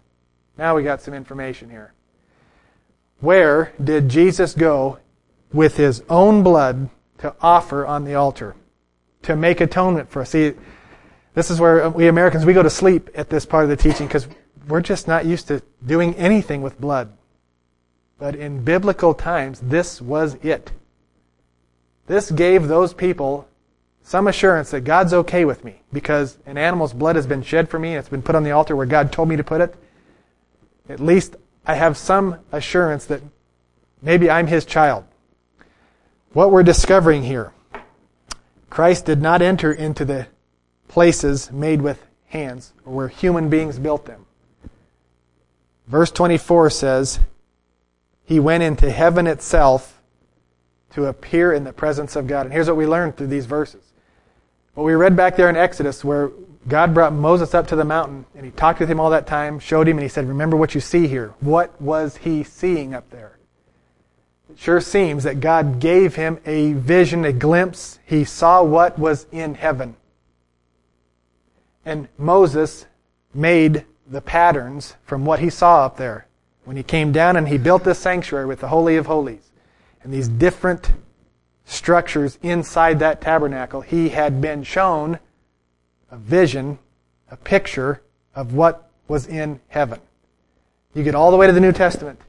[0.57, 1.93] Now we got some information here.
[3.19, 4.99] Where did Jesus go
[5.53, 8.55] with his own blood to offer on the altar?
[9.23, 10.31] To make atonement for us.
[10.31, 10.53] See,
[11.33, 14.07] this is where we Americans, we go to sleep at this part of the teaching
[14.07, 14.27] because
[14.67, 17.11] we're just not used to doing anything with blood.
[18.21, 20.71] But in biblical times, this was it.
[22.05, 23.47] This gave those people
[24.03, 27.79] some assurance that God's okay with me because an animal's blood has been shed for
[27.79, 29.73] me and it's been put on the altar where God told me to put it.
[30.87, 33.23] At least I have some assurance that
[34.03, 35.03] maybe I'm his child.
[36.31, 37.53] What we're discovering here
[38.69, 40.27] Christ did not enter into the
[40.87, 44.27] places made with hands or where human beings built them.
[45.87, 47.19] Verse 24 says,
[48.31, 50.01] He went into heaven itself
[50.91, 52.45] to appear in the presence of God.
[52.45, 53.83] And here's what we learned through these verses.
[54.73, 56.31] What we read back there in Exodus, where
[56.65, 59.59] God brought Moses up to the mountain and he talked with him all that time,
[59.59, 61.33] showed him, and he said, Remember what you see here.
[61.41, 63.37] What was he seeing up there?
[64.49, 67.99] It sure seems that God gave him a vision, a glimpse.
[68.05, 69.97] He saw what was in heaven.
[71.83, 72.85] And Moses
[73.33, 76.27] made the patterns from what he saw up there
[76.71, 79.51] when he came down and he built this sanctuary with the Holy of Holies
[80.01, 80.93] and these different
[81.65, 83.81] structures inside that tabernacle.
[83.81, 85.19] He had been shown
[86.09, 86.79] a vision,
[87.29, 88.01] a picture
[88.33, 89.99] of what was in heaven.
[90.93, 92.21] You get all the way to the New Testament,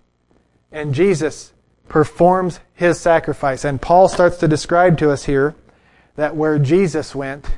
[0.72, 1.52] and Jesus
[1.88, 3.64] performs his sacrifice.
[3.64, 5.54] And Paul starts to describe to us here
[6.16, 7.48] that where Jesus went,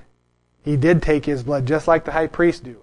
[0.62, 2.76] he did take his blood, just like the high priest do.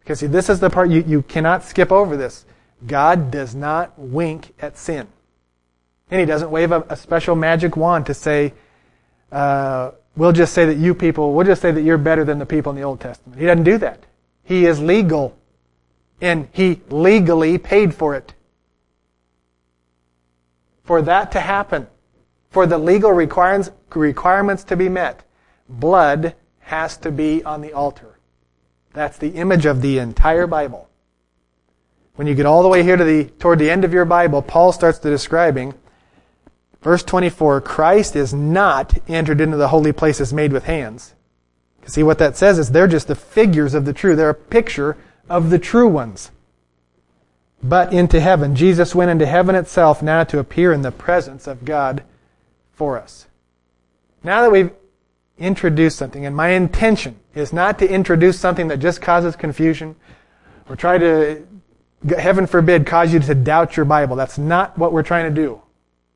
[0.00, 2.44] Because see, this is the part you, you cannot skip over this.
[2.86, 5.08] God does not wink at sin.
[6.10, 8.54] And he doesn't wave a, a special magic wand to say,
[9.30, 12.46] uh, we'll just say that you people, we'll just say that you're better than the
[12.46, 13.38] people in the Old Testament.
[13.38, 14.04] He doesn't do that.
[14.42, 15.36] He is legal.
[16.20, 18.34] And he legally paid for it.
[20.84, 21.86] For that to happen,
[22.50, 25.22] for the legal requirements, requirements to be met,
[25.68, 28.18] blood has to be on the altar.
[28.94, 30.87] That's the image of the entire Bible.
[32.18, 34.42] When you get all the way here to the toward the end of your Bible,
[34.42, 35.72] Paul starts describing
[36.82, 41.14] verse 24, Christ is not entered into the holy places made with hands.
[41.86, 44.16] See what that says is they're just the figures of the true.
[44.16, 44.96] They're a picture
[45.30, 46.32] of the true ones.
[47.62, 48.56] But into heaven.
[48.56, 52.02] Jesus went into heaven itself now to appear in the presence of God
[52.72, 53.28] for us.
[54.24, 54.72] Now that we've
[55.38, 59.94] introduced something, and my intention is not to introduce something that just causes confusion
[60.68, 61.46] or try to,
[62.06, 64.16] heaven forbid, cause you to doubt your Bible.
[64.16, 65.62] That's not what we're trying to do.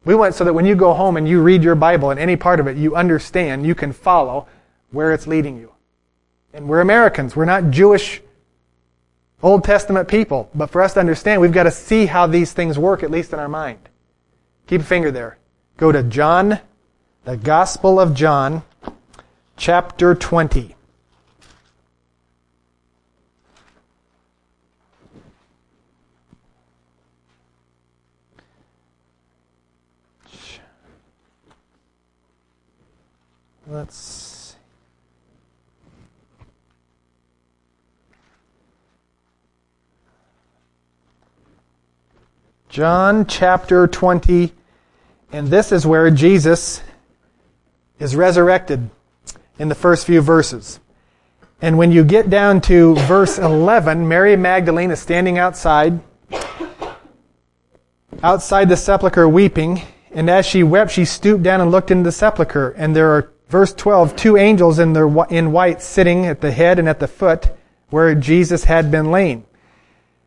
[0.04, 2.36] We want so that when you go home and you read your Bible and any
[2.36, 4.46] part of it, you understand, you can follow
[4.90, 5.72] where it's leading you.
[6.52, 7.34] And we're Americans.
[7.34, 8.20] We're not Jewish
[9.42, 10.50] Old Testament people.
[10.54, 13.32] But for us to understand, we've got to see how these things work, at least
[13.32, 13.78] in our mind.
[14.66, 15.38] Keep a finger there.
[15.76, 16.60] Go to John,
[17.24, 18.62] the Gospel of John,
[19.56, 20.74] chapter 20.
[33.72, 34.54] Let's
[42.68, 44.52] John chapter 20,
[45.32, 46.82] and this is where Jesus
[47.98, 48.90] is resurrected
[49.58, 50.78] in the first few verses.
[51.62, 55.98] And when you get down to verse 11, Mary Magdalene is standing outside,
[58.22, 59.80] outside the sepulchre weeping,
[60.10, 63.32] and as she wept, she stooped down and looked into the sepulchre, and there are
[63.52, 67.06] Verse 12, two angels in, their, in white sitting at the head and at the
[67.06, 67.50] foot
[67.90, 69.42] where Jesus had been laid.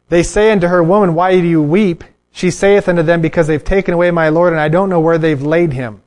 [0.09, 2.03] They say unto her, Woman, why do you weep?
[2.31, 5.17] She saith unto them, Because they've taken away my Lord, and I don't know where
[5.17, 6.03] they've laid him.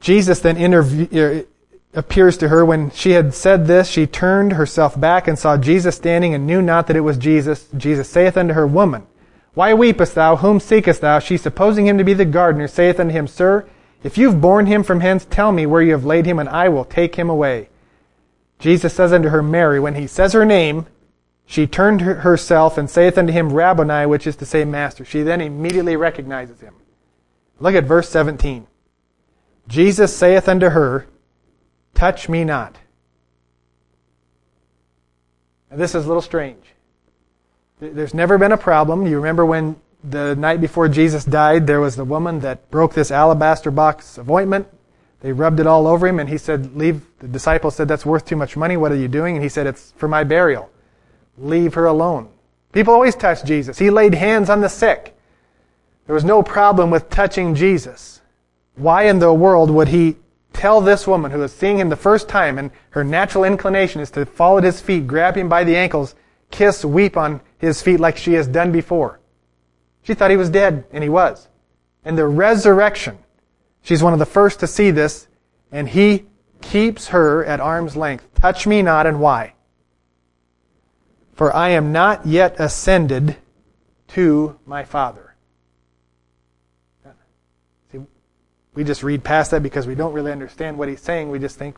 [0.00, 1.44] Jesus then interview,
[1.92, 2.64] uh, appears to her.
[2.64, 6.62] When she had said this, she turned herself back and saw Jesus standing and knew
[6.62, 7.68] not that it was Jesus.
[7.76, 9.06] Jesus saith unto her, Woman,
[9.52, 10.36] why weepest thou?
[10.36, 11.18] Whom seekest thou?
[11.18, 13.68] She, supposing him to be the gardener, saith unto him, Sir,
[14.02, 16.68] if you've borne him from hence, tell me where you have laid him, and I
[16.68, 17.68] will take him away.
[18.58, 19.80] Jesus says unto her, Mary.
[19.80, 20.86] When he says her name,
[21.46, 25.04] she turned herself and saith unto him, Rabboni, which is to say, Master.
[25.04, 26.74] She then immediately recognizes him.
[27.58, 28.66] Look at verse 17.
[29.68, 31.06] Jesus saith unto her,
[31.94, 32.76] Touch me not.
[35.70, 36.64] Now, this is a little strange.
[37.80, 39.06] There's never been a problem.
[39.06, 43.10] You remember when the night before Jesus died, there was the woman that broke this
[43.10, 44.66] alabaster box of ointment.
[45.20, 47.02] They rubbed it all over him, and he said, Leave.
[47.18, 48.76] The disciples said, That's worth too much money.
[48.76, 49.36] What are you doing?
[49.36, 50.70] And he said, It's for my burial.
[51.36, 52.30] Leave her alone.
[52.72, 53.78] People always touch Jesus.
[53.78, 55.16] He laid hands on the sick.
[56.06, 58.20] There was no problem with touching Jesus.
[58.76, 60.16] Why in the world would he
[60.52, 64.10] tell this woman who is seeing him the first time and her natural inclination is
[64.12, 66.14] to fall at his feet, grab him by the ankles,
[66.50, 69.19] kiss, weep on his feet like she has done before?
[70.02, 71.48] She thought he was dead, and he was.
[72.04, 73.18] And the resurrection,
[73.82, 75.28] she's one of the first to see this,
[75.70, 76.26] and he
[76.60, 78.28] keeps her at arm's length.
[78.34, 79.54] Touch me not, and why?
[81.34, 83.36] For I am not yet ascended
[84.08, 85.34] to my Father.
[87.92, 88.00] See,
[88.74, 91.30] we just read past that because we don't really understand what he's saying.
[91.30, 91.76] We just think,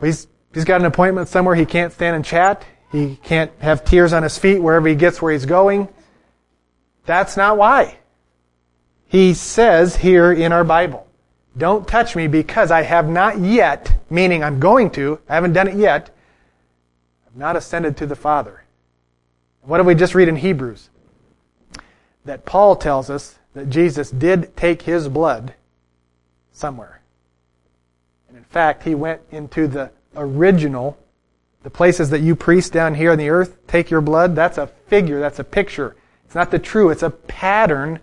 [0.00, 1.54] well, he's, he's got an appointment somewhere.
[1.54, 2.64] He can't stand and chat.
[2.90, 5.88] He can't have tears on his feet wherever he gets where he's going.
[7.06, 7.98] That's not why.
[9.06, 11.06] He says here in our Bible,
[11.56, 15.68] don't touch me because I have not yet, meaning I'm going to, I haven't done
[15.68, 16.10] it yet,
[17.26, 18.64] I've not ascended to the Father.
[19.62, 20.90] What did we just read in Hebrews?
[22.24, 25.54] That Paul tells us that Jesus did take his blood
[26.52, 27.00] somewhere.
[28.28, 30.98] And in fact, he went into the original,
[31.62, 34.34] the places that you priests down here on the earth take your blood.
[34.34, 35.94] That's a figure, that's a picture.
[36.34, 38.00] It's not the true, it's a pattern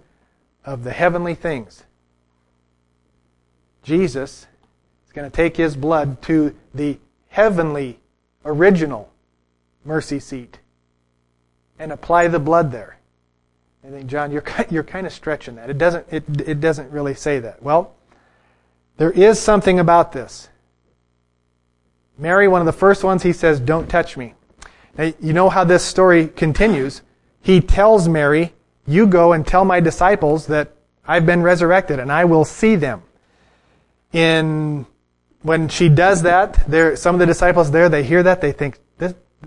[0.64, 1.84] of the heavenly things.
[3.84, 4.48] Jesus
[5.06, 8.00] is going to take his blood to the heavenly,
[8.46, 9.12] original
[9.84, 10.60] mercy seat
[11.78, 12.96] and apply the blood there.
[13.86, 15.70] I think, Jon, you're, you're kind of stretching that.
[15.70, 17.62] It doesn't, it, it doesn't really say that.
[17.62, 17.94] Well,
[18.96, 20.48] there is something about this.
[22.18, 24.36] Mary, one of the first ones, he says, Don't touch me.
[24.98, 27.02] Now, you know how this story continues.
[27.42, 28.54] He tells Mary,
[28.86, 30.74] You go and tell my disciples that
[31.06, 33.04] I've been resurrected and I will see them.
[34.14, 34.86] In
[35.42, 38.80] when she does that, there some of the disciples there, they hear that, they think,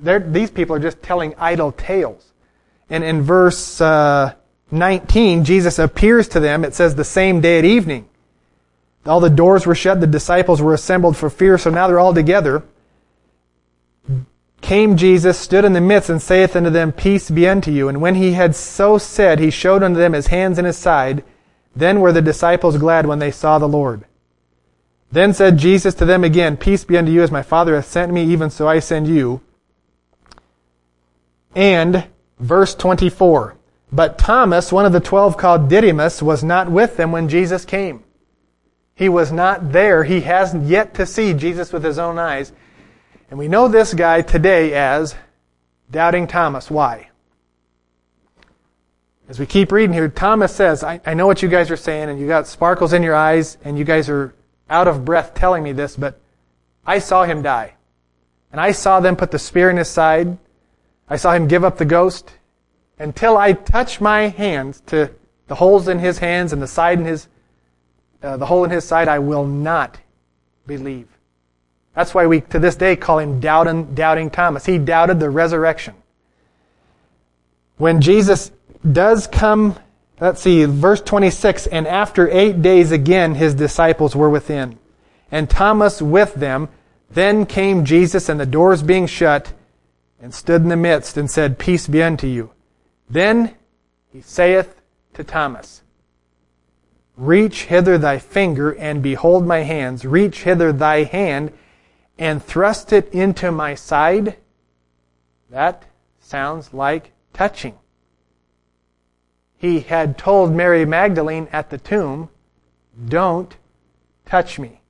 [0.02, 2.32] these people are just telling idle tales.
[2.90, 4.34] And in verse uh,
[4.70, 8.08] 19, Jesus appears to them, it says, the same day at evening.
[9.06, 12.14] All the doors were shut, the disciples were assembled for fear, so now they're all
[12.14, 12.64] together.
[14.64, 17.86] Came Jesus, stood in the midst, and saith unto them, Peace be unto you.
[17.86, 21.22] And when he had so said, he showed unto them his hands and his side.
[21.76, 24.06] Then were the disciples glad when they saw the Lord.
[25.12, 28.10] Then said Jesus to them again, Peace be unto you, as my Father hath sent
[28.10, 29.42] me, even so I send you.
[31.54, 32.06] And
[32.40, 33.56] verse 24.
[33.92, 38.02] But Thomas, one of the twelve called Didymus, was not with them when Jesus came.
[38.94, 40.04] He was not there.
[40.04, 42.50] He hasn't yet to see Jesus with his own eyes.
[43.34, 45.16] And we know this guy today as
[45.90, 46.70] Doubting Thomas.
[46.70, 47.10] Why?
[49.28, 52.10] As we keep reading here, Thomas says, I, I know what you guys are saying,
[52.10, 54.36] and you got sparkles in your eyes, and you guys are
[54.70, 56.20] out of breath telling me this, but
[56.86, 57.74] I saw him die.
[58.52, 60.38] And I saw them put the spear in his side,
[61.10, 62.34] I saw him give up the ghost.
[63.00, 65.10] Until I touch my hands to
[65.48, 67.26] the holes in his hands and the side in his,
[68.22, 69.98] uh, the hole in his side, I will not
[70.68, 71.13] believe.
[71.94, 74.66] That's why we, to this day, call him doubting, doubting Thomas.
[74.66, 75.94] He doubted the resurrection.
[77.76, 78.50] When Jesus
[78.90, 79.78] does come,
[80.20, 84.78] let's see, verse 26, and after eight days again his disciples were within,
[85.30, 86.68] and Thomas with them.
[87.10, 89.52] Then came Jesus, and the doors being shut,
[90.20, 92.50] and stood in the midst and said, Peace be unto you.
[93.08, 93.54] Then
[94.12, 94.80] he saith
[95.12, 95.82] to Thomas,
[97.16, 100.04] Reach hither thy finger and behold my hands.
[100.04, 101.52] Reach hither thy hand
[102.18, 104.36] and thrust it into my side.
[105.50, 105.84] That
[106.20, 107.78] sounds like touching.
[109.56, 112.28] He had told Mary Magdalene at the tomb,
[113.08, 113.56] Don't
[114.26, 114.80] touch me,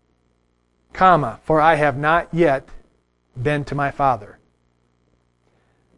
[0.92, 2.68] comma, for I have not yet
[3.40, 4.38] been to my Father.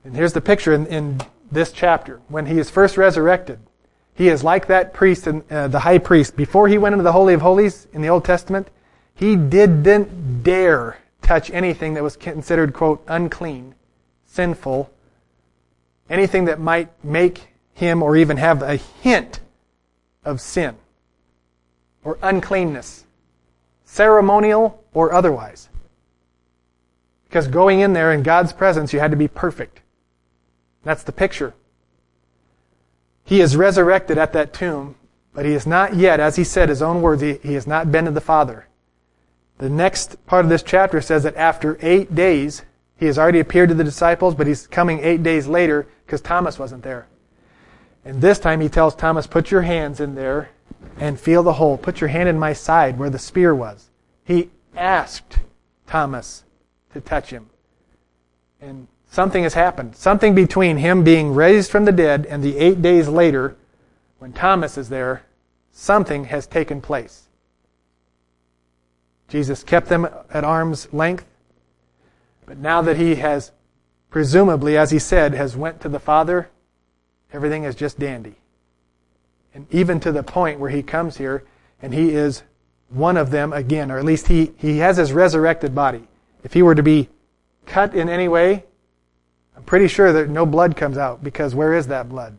[0.04, 2.20] And here's the picture in, in this chapter.
[2.28, 3.58] When he is first resurrected,
[4.14, 6.36] he is like that priest, and uh, the high priest.
[6.36, 8.68] Before he went into the Holy of Holies in the Old Testament,
[9.14, 13.74] he didn't dare touch anything that was considered, quote, unclean,
[14.26, 14.88] sinful,
[16.08, 19.40] anything that might make him or even have a hint
[20.24, 20.76] of sin
[22.04, 23.04] or uncleanness,
[23.84, 25.68] ceremonial or otherwise.
[27.24, 29.80] Because going in there in God's presence, you had to be perfect.
[30.84, 31.54] That's the picture.
[33.24, 34.94] He is resurrected at that tomb,
[35.34, 37.90] but he is not yet, as he said his own words, he, he has not
[37.90, 38.65] been to the Father.
[39.58, 42.62] The next part of this chapter says that after eight days,
[42.96, 46.58] he has already appeared to the disciples, but he's coming eight days later because Thomas
[46.58, 47.06] wasn't there.
[48.04, 50.50] And this time he tells Thomas, Put your hands in there
[50.98, 51.76] and feel the hole.
[51.76, 53.90] Put your hand in my side where the spear was.
[54.24, 55.38] He asked
[55.86, 56.44] Thomas
[56.92, 57.50] to touch him.
[58.60, 59.96] And something has happened.
[59.96, 63.56] Something between him being raised from the dead and the eight days later,
[64.18, 65.22] when Thomas is there,
[65.72, 67.25] something has taken place.
[69.28, 71.24] Jesus kept them at arm's length,
[72.46, 73.50] but now that he has,
[74.10, 76.48] presumably, as he said, has went to the Father,
[77.32, 78.36] everything is just dandy.
[79.52, 81.44] And even to the point where he comes here
[81.82, 82.42] and he is
[82.88, 86.06] one of them again, or at least he, he has his resurrected body.
[86.44, 87.08] If he were to be
[87.64, 88.64] cut in any way,
[89.56, 92.36] I'm pretty sure that no blood comes out because where is that blood?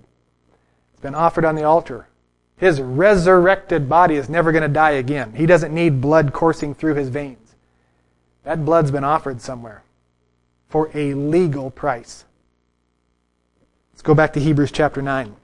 [0.94, 2.08] It's been offered on the altar.
[2.58, 5.34] His resurrected body is never going to die again.
[5.34, 7.55] He doesn't need blood coursing through his veins.
[8.43, 9.84] That blood's been offered somewhere
[10.68, 12.26] for a legal price.
[13.93, 15.36] Let's go back to Hebrews chapter 9.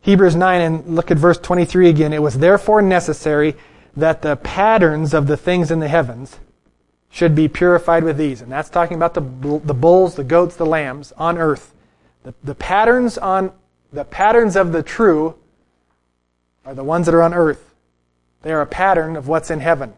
[0.00, 2.12] Hebrews 9 and look at verse 23 again.
[2.12, 3.56] It was therefore necessary
[3.96, 6.40] that the patterns of the things in the heavens
[7.14, 8.42] should be purified with these.
[8.42, 9.20] And that's talking about the,
[9.64, 11.72] the bulls, the goats, the lambs on earth.
[12.24, 13.52] The, the patterns on
[13.92, 15.36] the patterns of the true
[16.64, 17.72] are the ones that are on earth.
[18.42, 19.92] They are a pattern of what's in heaven.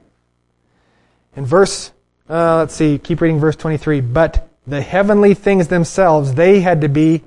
[1.34, 1.90] In verse,
[2.28, 4.02] uh, let's see, keep reading verse 23.
[4.02, 7.22] But the heavenly things themselves, they had to be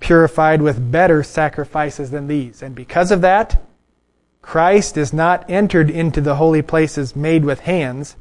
[0.00, 2.62] purified with better sacrifices than these.
[2.62, 3.62] And because of that,
[4.40, 8.16] Christ is not entered into the holy places made with hands,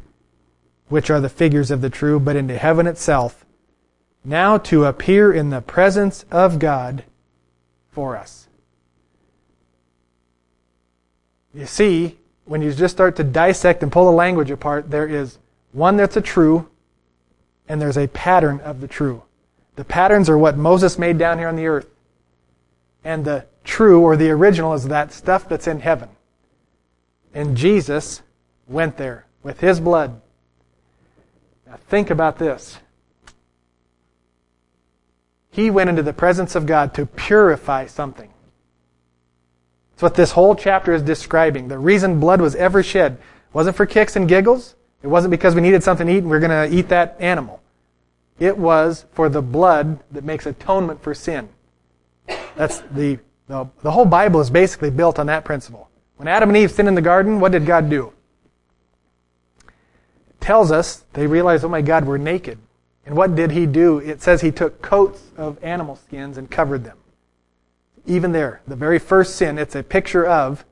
[0.90, 3.46] which are the figures of the true, but into heaven itself,
[4.24, 7.04] now to appear in the presence of God
[7.90, 8.48] for us.
[11.54, 15.38] You see, when you just start to dissect and pull the language apart, there is
[15.72, 16.70] one that's a true,
[17.68, 19.24] and there's a pattern of the true.
[19.76, 21.88] The patterns are what Moses made down here on the earth.
[23.04, 26.10] And the true or the original is that stuff that's in heaven.
[27.34, 28.22] And Jesus
[28.68, 30.22] went there with his blood.
[31.74, 32.78] Now think about this.
[35.50, 38.32] He went into the presence of God to purify something.
[39.92, 41.70] That's what this whole chapter is describing.
[41.70, 43.18] The reason blood was ever shed
[43.54, 44.76] wasn't for kicks and giggles.
[45.02, 47.18] It wasn't because we needed something to eat and we are going to eat that
[47.20, 47.60] animal.
[48.38, 51.50] It was for the blood that makes atonement for sin.
[52.56, 53.18] That's the,
[53.48, 55.90] the, the whole Bible is basically built on that principle.
[56.18, 58.13] When Adam and Eve sinned in the garden, what did God do?
[60.44, 62.58] Tells us they realized, oh my God, we're naked.
[63.06, 64.00] And what did he do?
[64.00, 66.98] It says he took coats of animal skins and covered them.
[68.06, 70.66] Even there, the very first sin, it's a picture of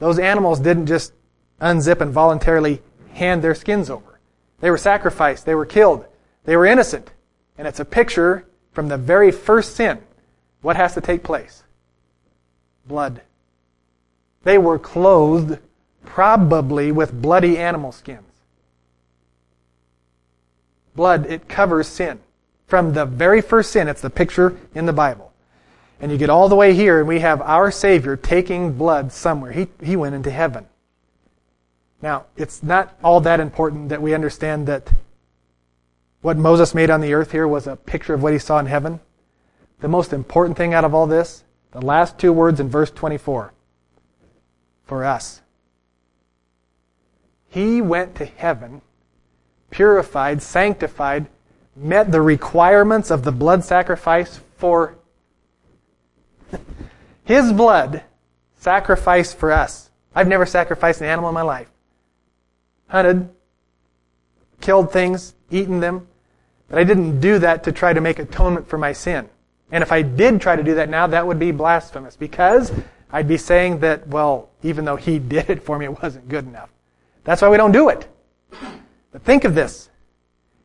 [0.00, 1.12] those animals didn't just
[1.60, 4.18] unzip and voluntarily hand their skins over.
[4.58, 6.04] They were sacrificed, they were killed.
[6.42, 7.12] They were innocent.
[7.56, 10.00] And it's a picture from the very first sin.
[10.62, 11.62] What has to take place?
[12.88, 13.20] Blood.
[14.42, 15.60] They were clothed
[16.04, 18.31] probably with bloody animal skins.
[20.94, 22.20] Blood, it covers sin.
[22.66, 25.32] From the very first sin, it's the picture in the Bible.
[26.00, 29.52] And you get all the way here, and we have our Savior taking blood somewhere.
[29.52, 30.66] He, he went into heaven.
[32.00, 34.90] Now, it's not all that important that we understand that
[36.20, 38.66] what Moses made on the earth here was a picture of what he saw in
[38.66, 39.00] heaven.
[39.80, 43.52] The most important thing out of all this, the last two words in verse 24
[44.84, 45.40] for us.
[47.48, 48.82] He went to heaven,
[49.72, 51.26] purified, sanctified,
[51.74, 54.96] met the requirements of the blood sacrifice for
[57.24, 58.04] his blood
[58.58, 59.90] sacrificed for us.
[60.14, 61.68] I've never sacrificed an animal in my life.
[62.88, 63.30] Hunted,
[64.60, 66.06] killed things, eaten them.
[66.68, 69.28] But I didn't do that to try to make atonement for my sin.
[69.70, 72.70] And if I did try to do that now, that would be blasphemous because
[73.10, 76.46] I'd be saying that, well, even though he did it for me, it wasn't good
[76.46, 76.70] enough.
[77.24, 78.11] That's why we don't do it.
[79.12, 79.90] But think of this.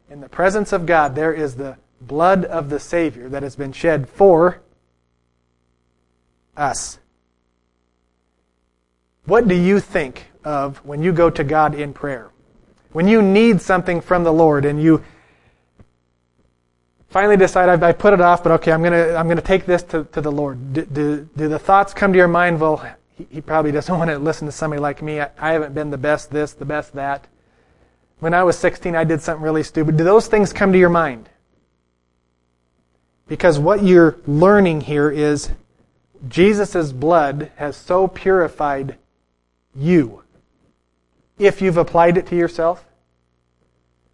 [0.09, 3.73] In the presence of God, there is the blood of the Savior that has been
[3.73, 4.61] shed for
[6.55, 6.99] us.
[9.25, 12.31] What do you think of when you go to God in prayer?
[12.93, 15.03] When you need something from the Lord and you
[17.09, 20.05] finally decide I put it off, but okay, I'm gonna I'm gonna take this to,
[20.05, 20.73] to the Lord.
[20.73, 22.61] Do, do, do the thoughts come to your mind?
[22.61, 22.77] Well,
[23.17, 25.19] he, he probably doesn't want to listen to somebody like me.
[25.19, 27.27] I, I haven't been the best this, the best that.
[28.19, 29.97] When I was 16, I did something really stupid.
[29.97, 31.29] Do those things come to your mind?
[33.27, 35.51] Because what you're learning here is
[36.27, 38.97] Jesus' blood has so purified
[39.75, 40.23] you,
[41.37, 42.85] if you've applied it to yourself,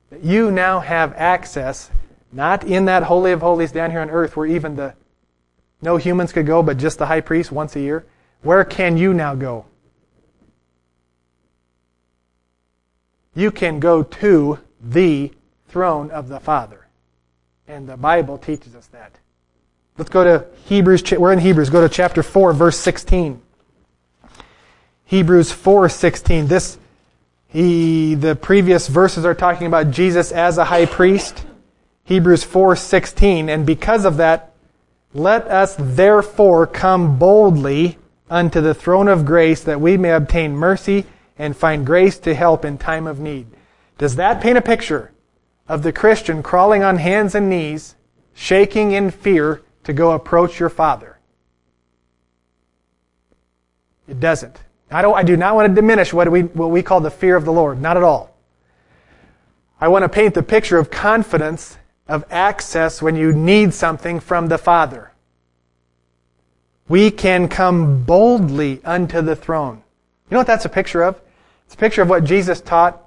[0.09, 1.89] that you now have access
[2.33, 4.95] not in that Holy of Holies down here on earth where even the
[5.81, 8.05] no humans could go, but just the high priest once a year.
[8.41, 9.65] Where can you now go?
[13.35, 15.31] You can go to the
[15.69, 16.87] throne of the Father.
[17.67, 19.17] And the Bible teaches us that.
[19.97, 21.03] Let's go to Hebrews.
[21.11, 21.69] We're in Hebrews.
[21.69, 23.41] Go to chapter 4, verse 16.
[25.05, 26.47] Hebrews 4, 16.
[26.47, 26.77] This
[27.47, 31.45] He, the previous verses are talking about Jesus as a high priest.
[32.05, 34.51] Hebrews 4:16 and because of that
[35.13, 37.97] let us therefore come boldly
[38.29, 41.05] unto the throne of grace that we may obtain mercy
[41.37, 43.47] and find grace to help in time of need.
[43.97, 45.11] Does that paint a picture
[45.67, 47.95] of the Christian crawling on hands and knees,
[48.33, 51.19] shaking in fear to go approach your Father?
[54.07, 54.59] It doesn't.
[54.91, 57.35] I, don't, I do not want to diminish what we, what we call the fear
[57.35, 57.81] of the Lord.
[57.81, 58.35] Not at all.
[59.79, 61.77] I want to paint the picture of confidence,
[62.07, 65.11] of access when you need something from the Father.
[66.87, 69.77] We can come boldly unto the throne.
[70.29, 71.19] You know what that's a picture of?
[71.73, 73.01] It's a picture of what Jesus taught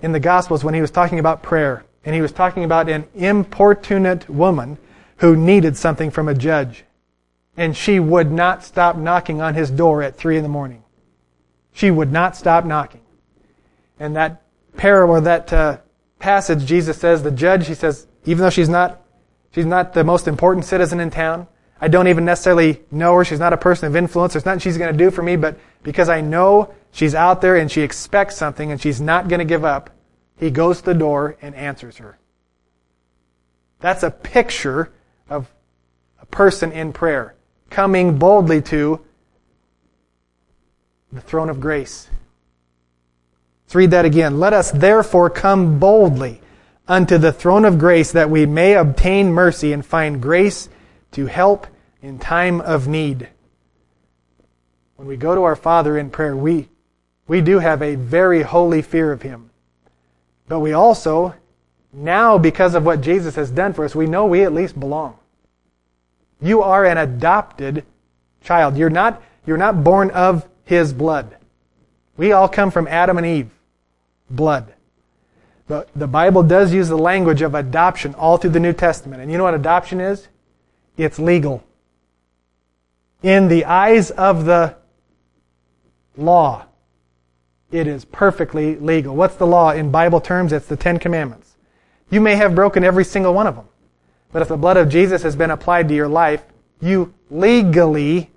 [0.00, 1.84] in the Gospels when he was talking about prayer.
[2.04, 4.78] And he was talking about an importunate woman
[5.16, 6.84] who needed something from a judge.
[7.56, 10.84] And she would not stop knocking on his door at three in the morning.
[11.72, 13.00] She would not stop knocking.
[13.98, 14.40] And that
[14.76, 15.78] parable, that uh,
[16.20, 19.02] passage, Jesus says, the judge, he says, even though she's not,
[19.52, 21.48] she's not the most important citizen in town,
[21.80, 23.24] I don't even necessarily know her.
[23.24, 24.34] She's not a person of influence.
[24.34, 27.56] There's nothing she's going to do for me, but because I know she's out there
[27.56, 29.90] and she expects something and she's not going to give up,
[30.38, 32.18] he goes to the door and answers her.
[33.80, 34.92] That's a picture
[35.28, 35.50] of
[36.20, 37.34] a person in prayer
[37.70, 39.00] coming boldly to
[41.12, 42.08] the throne of grace.
[43.64, 44.40] Let's read that again.
[44.40, 46.40] Let us therefore come boldly
[46.88, 50.68] unto the throne of grace that we may obtain mercy and find grace
[51.12, 51.66] to help
[52.02, 53.28] in time of need.
[55.00, 56.68] When we go to our Father in prayer, we,
[57.26, 59.48] we do have a very holy fear of Him.
[60.46, 61.34] But we also,
[61.90, 65.16] now because of what Jesus has done for us, we know we at least belong.
[66.42, 67.86] You are an adopted
[68.44, 68.76] child.
[68.76, 71.34] You're not, you're not born of his blood.
[72.18, 73.50] We all come from Adam and Eve.
[74.28, 74.74] Blood.
[75.66, 79.22] But the Bible does use the language of adoption all through the New Testament.
[79.22, 80.28] And you know what adoption is?
[80.98, 81.64] It's legal.
[83.22, 84.78] In the eyes of the
[86.16, 86.66] law,
[87.70, 89.14] it is perfectly legal.
[89.14, 90.52] What's the law in Bible terms?
[90.52, 91.56] It's the Ten Commandments.
[92.10, 93.66] You may have broken every single one of them.
[94.32, 96.42] But if the blood of Jesus has been applied to your life,
[96.80, 98.30] you legally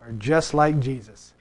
[0.00, 1.32] are just like Jesus.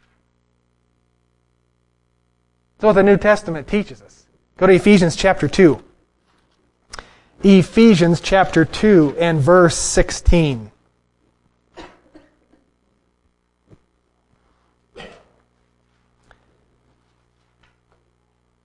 [2.78, 4.26] That's what the New Testament teaches us.
[4.58, 5.84] Go to Ephesians chapter 2.
[7.44, 10.72] Ephesians chapter 2 and verse 16.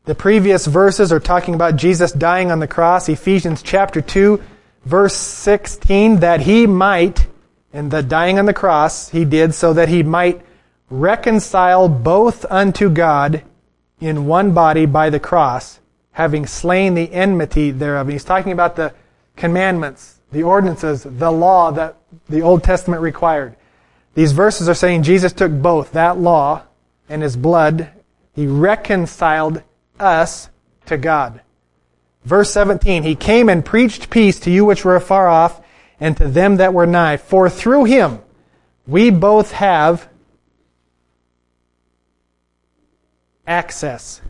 [0.09, 3.11] The previous verses are talking about Jesus dying on the cross.
[3.11, 4.43] Ephesians chapter 2,
[4.87, 7.27] verse 16, that he might,
[7.75, 10.41] and the dying on the cross he did so that he might
[10.89, 13.43] reconcile both unto God
[14.01, 15.79] in one body by the cross,
[16.13, 18.07] having slain the enmity thereof.
[18.07, 18.95] And he's talking about the
[19.37, 21.99] commandments, the ordinances, the law that
[22.31, 23.57] the Old Testament required.
[24.15, 26.63] These verses are saying Jesus took both that law
[27.11, 27.91] and his blood.
[28.33, 29.63] He reconciled
[30.01, 30.51] us
[30.87, 31.41] to God.
[32.25, 35.61] Verse 17, He came and preached peace to you which were afar off,
[36.01, 37.17] and to them that were nigh.
[37.17, 38.21] For through Him
[38.87, 40.09] we both have
[43.47, 44.21] access.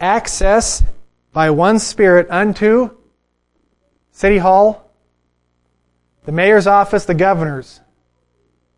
[0.00, 0.82] Access
[1.32, 2.90] by one Spirit unto
[4.10, 4.90] City Hall,
[6.24, 7.80] the mayor's office, the governor's,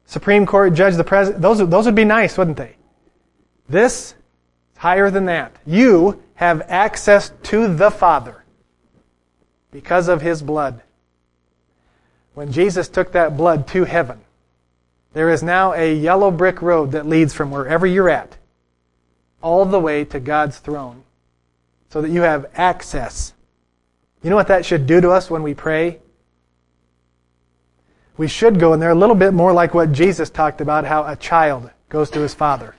[0.05, 1.43] Supreme Court judge, the president.
[1.43, 2.76] Those, those would be nice, wouldn't they?
[3.68, 4.14] This
[4.79, 5.55] higher than that.
[5.66, 8.45] You have access to the Father
[9.70, 10.83] because of His blood.
[12.35, 14.20] When Jesus took that blood to heaven,
[15.12, 18.37] there is now a yellow brick road that leads from wherever you're at
[19.43, 21.03] all the way to God's throne
[21.91, 23.33] so that you have access.
[24.22, 25.99] You know what that should do to us when we pray?
[28.16, 31.07] We should go, in they're a little bit more like what Jesus talked about how
[31.07, 32.74] a child goes to his father.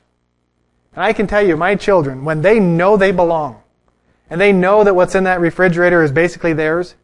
[0.94, 3.62] And I can tell you, my children, when they know they belong,
[4.30, 6.96] and they know that what's in that refrigerator is basically theirs,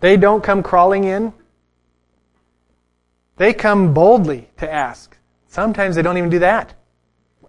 [0.00, 1.32] they don't come crawling in.
[3.36, 5.16] They come boldly to ask.
[5.48, 6.74] Sometimes they don't even do that.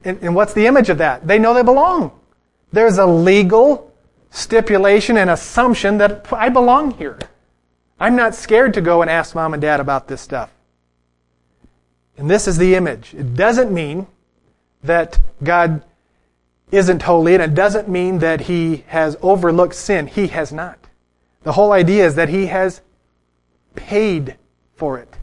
[0.04, 1.28] And, and what's the image of that?
[1.28, 2.12] They know they belong.
[2.72, 3.92] There's a legal
[4.32, 7.20] stipulation and assumption that I belong here.
[8.00, 10.52] I'm not scared to go and ask mom and dad about this stuff.
[12.18, 13.14] And this is the image.
[13.14, 14.08] It doesn't mean
[14.84, 15.84] that God
[16.72, 20.08] isn't holy, and it doesn't mean that He has overlooked sin.
[20.08, 20.78] He has not.
[21.44, 22.82] The whole idea is that He has
[23.76, 24.38] paid
[24.76, 25.18] for it.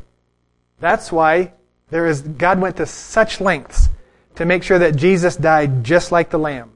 [0.80, 1.52] That's why
[1.90, 3.88] there is, God went to such lengths
[4.36, 6.72] to make sure that Jesus died just like the lamb.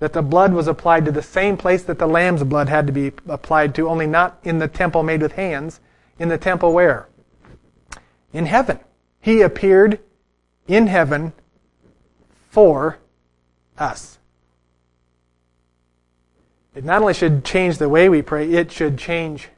[0.00, 2.92] That the blood was applied to the same place that the lamb's blood had to
[2.92, 5.80] be applied to, only not in the temple made with hands,
[6.18, 7.08] in the temple where?
[8.32, 8.80] In heaven.
[9.20, 10.00] He appeared
[10.68, 11.32] in heaven
[12.56, 12.96] for
[13.76, 14.16] us.
[16.74, 19.50] It not only should change the way we pray, it should change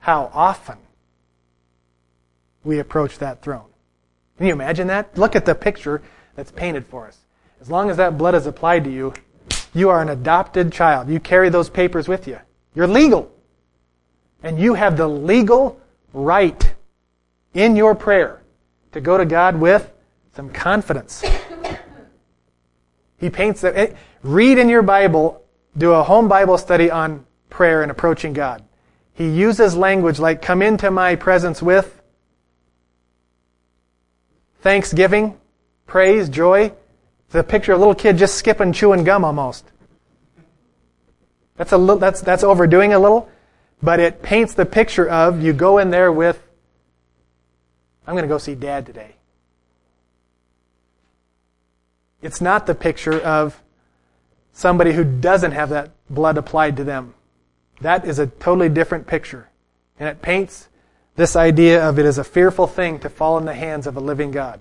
[0.00, 0.78] how often
[2.64, 3.66] we approach that throne.
[4.36, 5.16] Can you imagine that?
[5.16, 6.02] Look at the picture
[6.34, 7.16] that's painted for us.
[7.60, 9.14] As long as that blood is applied to you,
[9.72, 11.08] you are an adopted child.
[11.08, 12.40] You carry those papers with you.
[12.74, 13.30] You're legal.
[14.42, 15.80] And you have the legal
[16.12, 16.74] right
[17.54, 18.42] in your prayer
[18.90, 19.88] to go to God with
[20.34, 21.22] some confidence.
[23.18, 23.76] He paints that.
[23.76, 25.42] Eh, read in your Bible,
[25.76, 28.62] do a home Bible study on prayer and approaching God.
[29.14, 32.02] He uses language like, come into my presence with
[34.60, 35.38] thanksgiving,
[35.86, 36.72] praise, joy.
[37.30, 39.64] The picture of a little kid just skipping, chewing gum almost.
[41.56, 43.28] That's a little, that's, that's overdoing a little,
[43.82, 46.42] but it paints the picture of you go in there with,
[48.06, 49.16] I'm going to go see dad today.
[52.22, 53.62] It's not the picture of
[54.52, 57.14] somebody who doesn't have that blood applied to them.
[57.80, 59.50] That is a totally different picture.
[59.98, 60.68] And it paints
[61.16, 64.00] this idea of it as a fearful thing to fall in the hands of a
[64.00, 64.60] living God.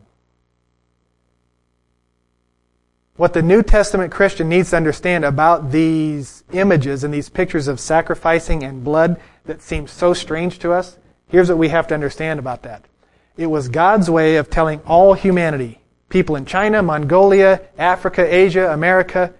[3.17, 7.79] What the New Testament Christian needs to understand about these images and these pictures of
[7.79, 10.97] sacrificing and blood that seem so strange to us,
[11.29, 12.83] here's what we have to understand about that.
[13.37, 15.79] It was God's way of telling all humanity,
[16.15, 19.33] people in China, Mongolia, Africa, Asia, America,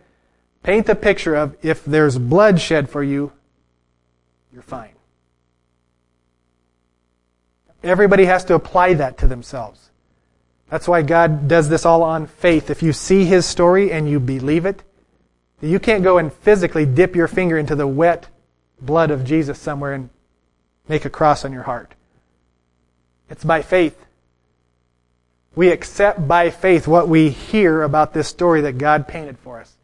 [0.62, 3.32] paint the picture of if there's blood shed for you,
[4.52, 4.92] you're fine.
[7.82, 9.90] Everybody has to apply that to themselves.
[10.70, 12.70] That's why God does this all on faith.
[12.70, 14.84] If you see His story and you believe it,
[15.62, 18.28] you can't go and physically dip your finger into the wet
[18.82, 20.10] blood of Jesus somewhere and
[20.90, 21.94] make a cross on your heart.
[23.30, 24.05] It's by faith.
[25.56, 29.76] We accept by faith what we hear about this story that God painted for us.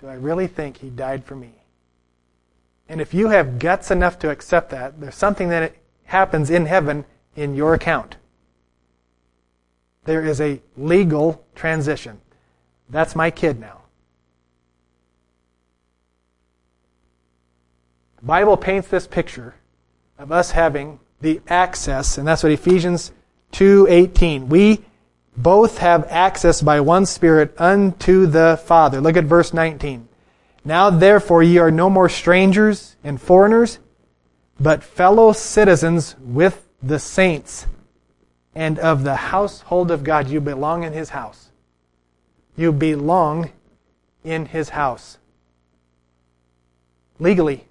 [0.00, 1.52] Do I really think He died for me?
[2.88, 7.04] And if you have guts enough to accept that, there's something that happens in heaven
[7.34, 8.16] in your account
[10.06, 12.20] there is a legal transition.
[12.88, 13.82] That's my kid now.
[18.16, 19.56] The Bible paints this picture
[20.18, 23.12] of us having the access, and that's what Ephesians
[23.52, 24.48] 2:18.
[24.48, 24.84] We
[25.36, 29.00] both have access by one Spirit unto the Father.
[29.00, 30.08] Look at verse 19.
[30.64, 33.78] Now therefore ye are no more strangers and foreigners,
[34.58, 37.66] but fellow citizens with the saints
[38.54, 40.28] and of the household of God.
[40.28, 41.50] You belong in His house.
[42.56, 43.52] You belong
[44.24, 45.18] in His house.
[47.18, 47.66] Legally.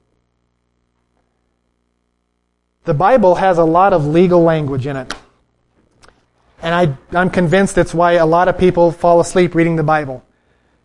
[2.85, 5.13] The Bible has a lot of legal language in it.
[6.65, 10.25] And I, I'm convinced it's why a lot of people fall asleep reading the Bible.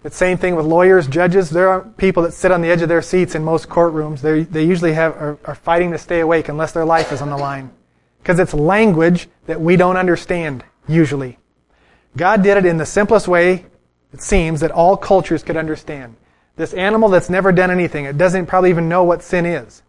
[0.02, 1.48] The same thing with lawyers, judges.
[1.48, 4.20] There are people that sit on the edge of their seats in most courtrooms.
[4.20, 7.30] They, they usually have, are, are fighting to stay awake unless their life is on
[7.30, 7.72] the line
[8.18, 11.38] because it's language that we don't understand usually.
[12.14, 13.64] God did it in the simplest way,
[14.12, 16.14] it seems, that all cultures could understand.
[16.56, 19.82] This animal that's never done anything, it doesn't probably even know what sin is,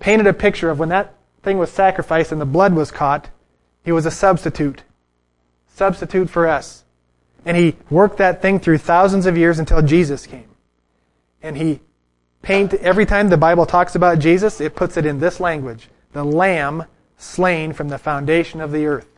[0.00, 3.30] painted a picture of when that thing was sacrificed and the blood was caught,
[3.82, 4.82] he was a substitute.
[5.74, 6.84] Substitute for us.
[7.44, 10.48] And he worked that thing through thousands of years until Jesus came.
[11.42, 11.80] And he
[12.42, 15.88] paint every time the Bible talks about Jesus, it puts it in this language.
[16.12, 16.84] The lamb
[17.18, 19.08] slain from the foundation of the earth.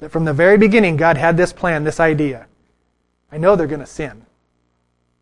[0.00, 2.46] That from the very beginning, God had this plan, this idea.
[3.30, 4.26] I know they're going to sin.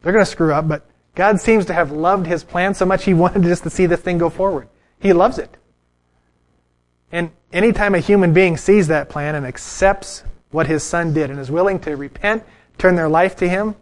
[0.03, 3.05] They're going to screw up, but God seems to have loved his plan so much
[3.05, 4.69] he wanted just to see this thing go forward.
[4.99, 5.57] He loves it.
[7.13, 10.25] And anytime a human being sees that plan and accepts
[10.55, 12.45] what his son did and is willing to repent,
[12.79, 13.75] turn their life to him,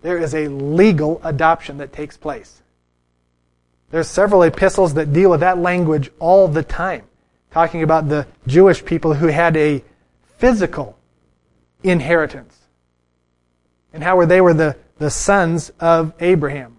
[0.00, 2.62] there is a legal adoption that takes place.
[3.90, 7.02] There's several epistles that deal with that language all the time,
[7.50, 9.84] talking about the Jewish people who had a
[10.38, 10.96] physical
[11.82, 12.58] inheritance
[13.92, 16.78] and how they were the, the sons of Abraham.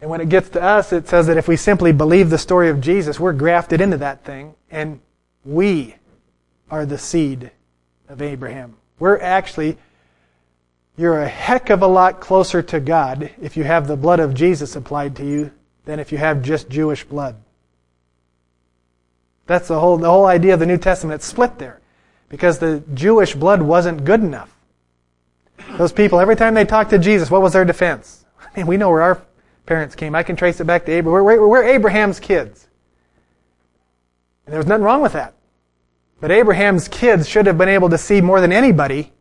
[0.00, 2.70] And when it gets to us, it says that if we simply believe the story
[2.70, 5.00] of Jesus, we're grafted into that thing, and
[5.44, 5.96] we
[6.70, 7.50] are the seed
[8.08, 8.76] of Abraham.
[8.98, 9.78] We're actually
[10.96, 14.32] you're a heck of a lot closer to God if you have the blood of
[14.32, 15.50] Jesus applied to you
[15.84, 17.36] than if you have just Jewish blood.
[19.46, 21.16] That's the whole, the whole idea of the New Testament.
[21.16, 21.80] It's split there.
[22.28, 24.56] because the Jewish blood wasn't good enough.
[25.76, 28.24] Those people, every time they talked to Jesus, what was their defense?
[28.40, 29.22] I mean, we know where our
[29.66, 30.14] parents came.
[30.14, 31.24] I can trace it back to Abraham.
[31.24, 32.66] We're, we're Abraham's kids.
[34.46, 35.34] And there was nothing wrong with that.
[36.24, 39.12] But Abraham's kids should have been able to see more than anybody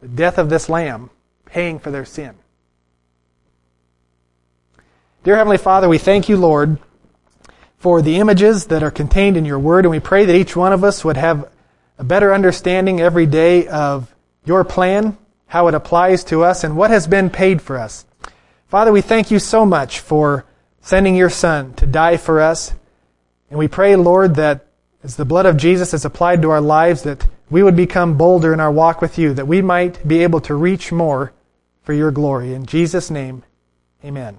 [0.00, 1.10] the death of this lamb
[1.44, 2.36] paying for their sin.
[5.24, 6.78] Dear Heavenly Father, we thank you, Lord,
[7.78, 10.72] for the images that are contained in your word, and we pray that each one
[10.72, 11.50] of us would have
[11.98, 16.90] a better understanding every day of your plan, how it applies to us, and what
[16.90, 18.06] has been paid for us.
[18.68, 20.44] Father, we thank you so much for
[20.80, 22.72] sending your Son to die for us.
[23.50, 24.68] And we pray, Lord, that
[25.02, 28.52] as the blood of Jesus is applied to our lives, that we would become bolder
[28.52, 31.32] in our walk with you, that we might be able to reach more
[31.82, 32.54] for your glory.
[32.54, 33.42] In Jesus' name,
[34.04, 34.38] amen.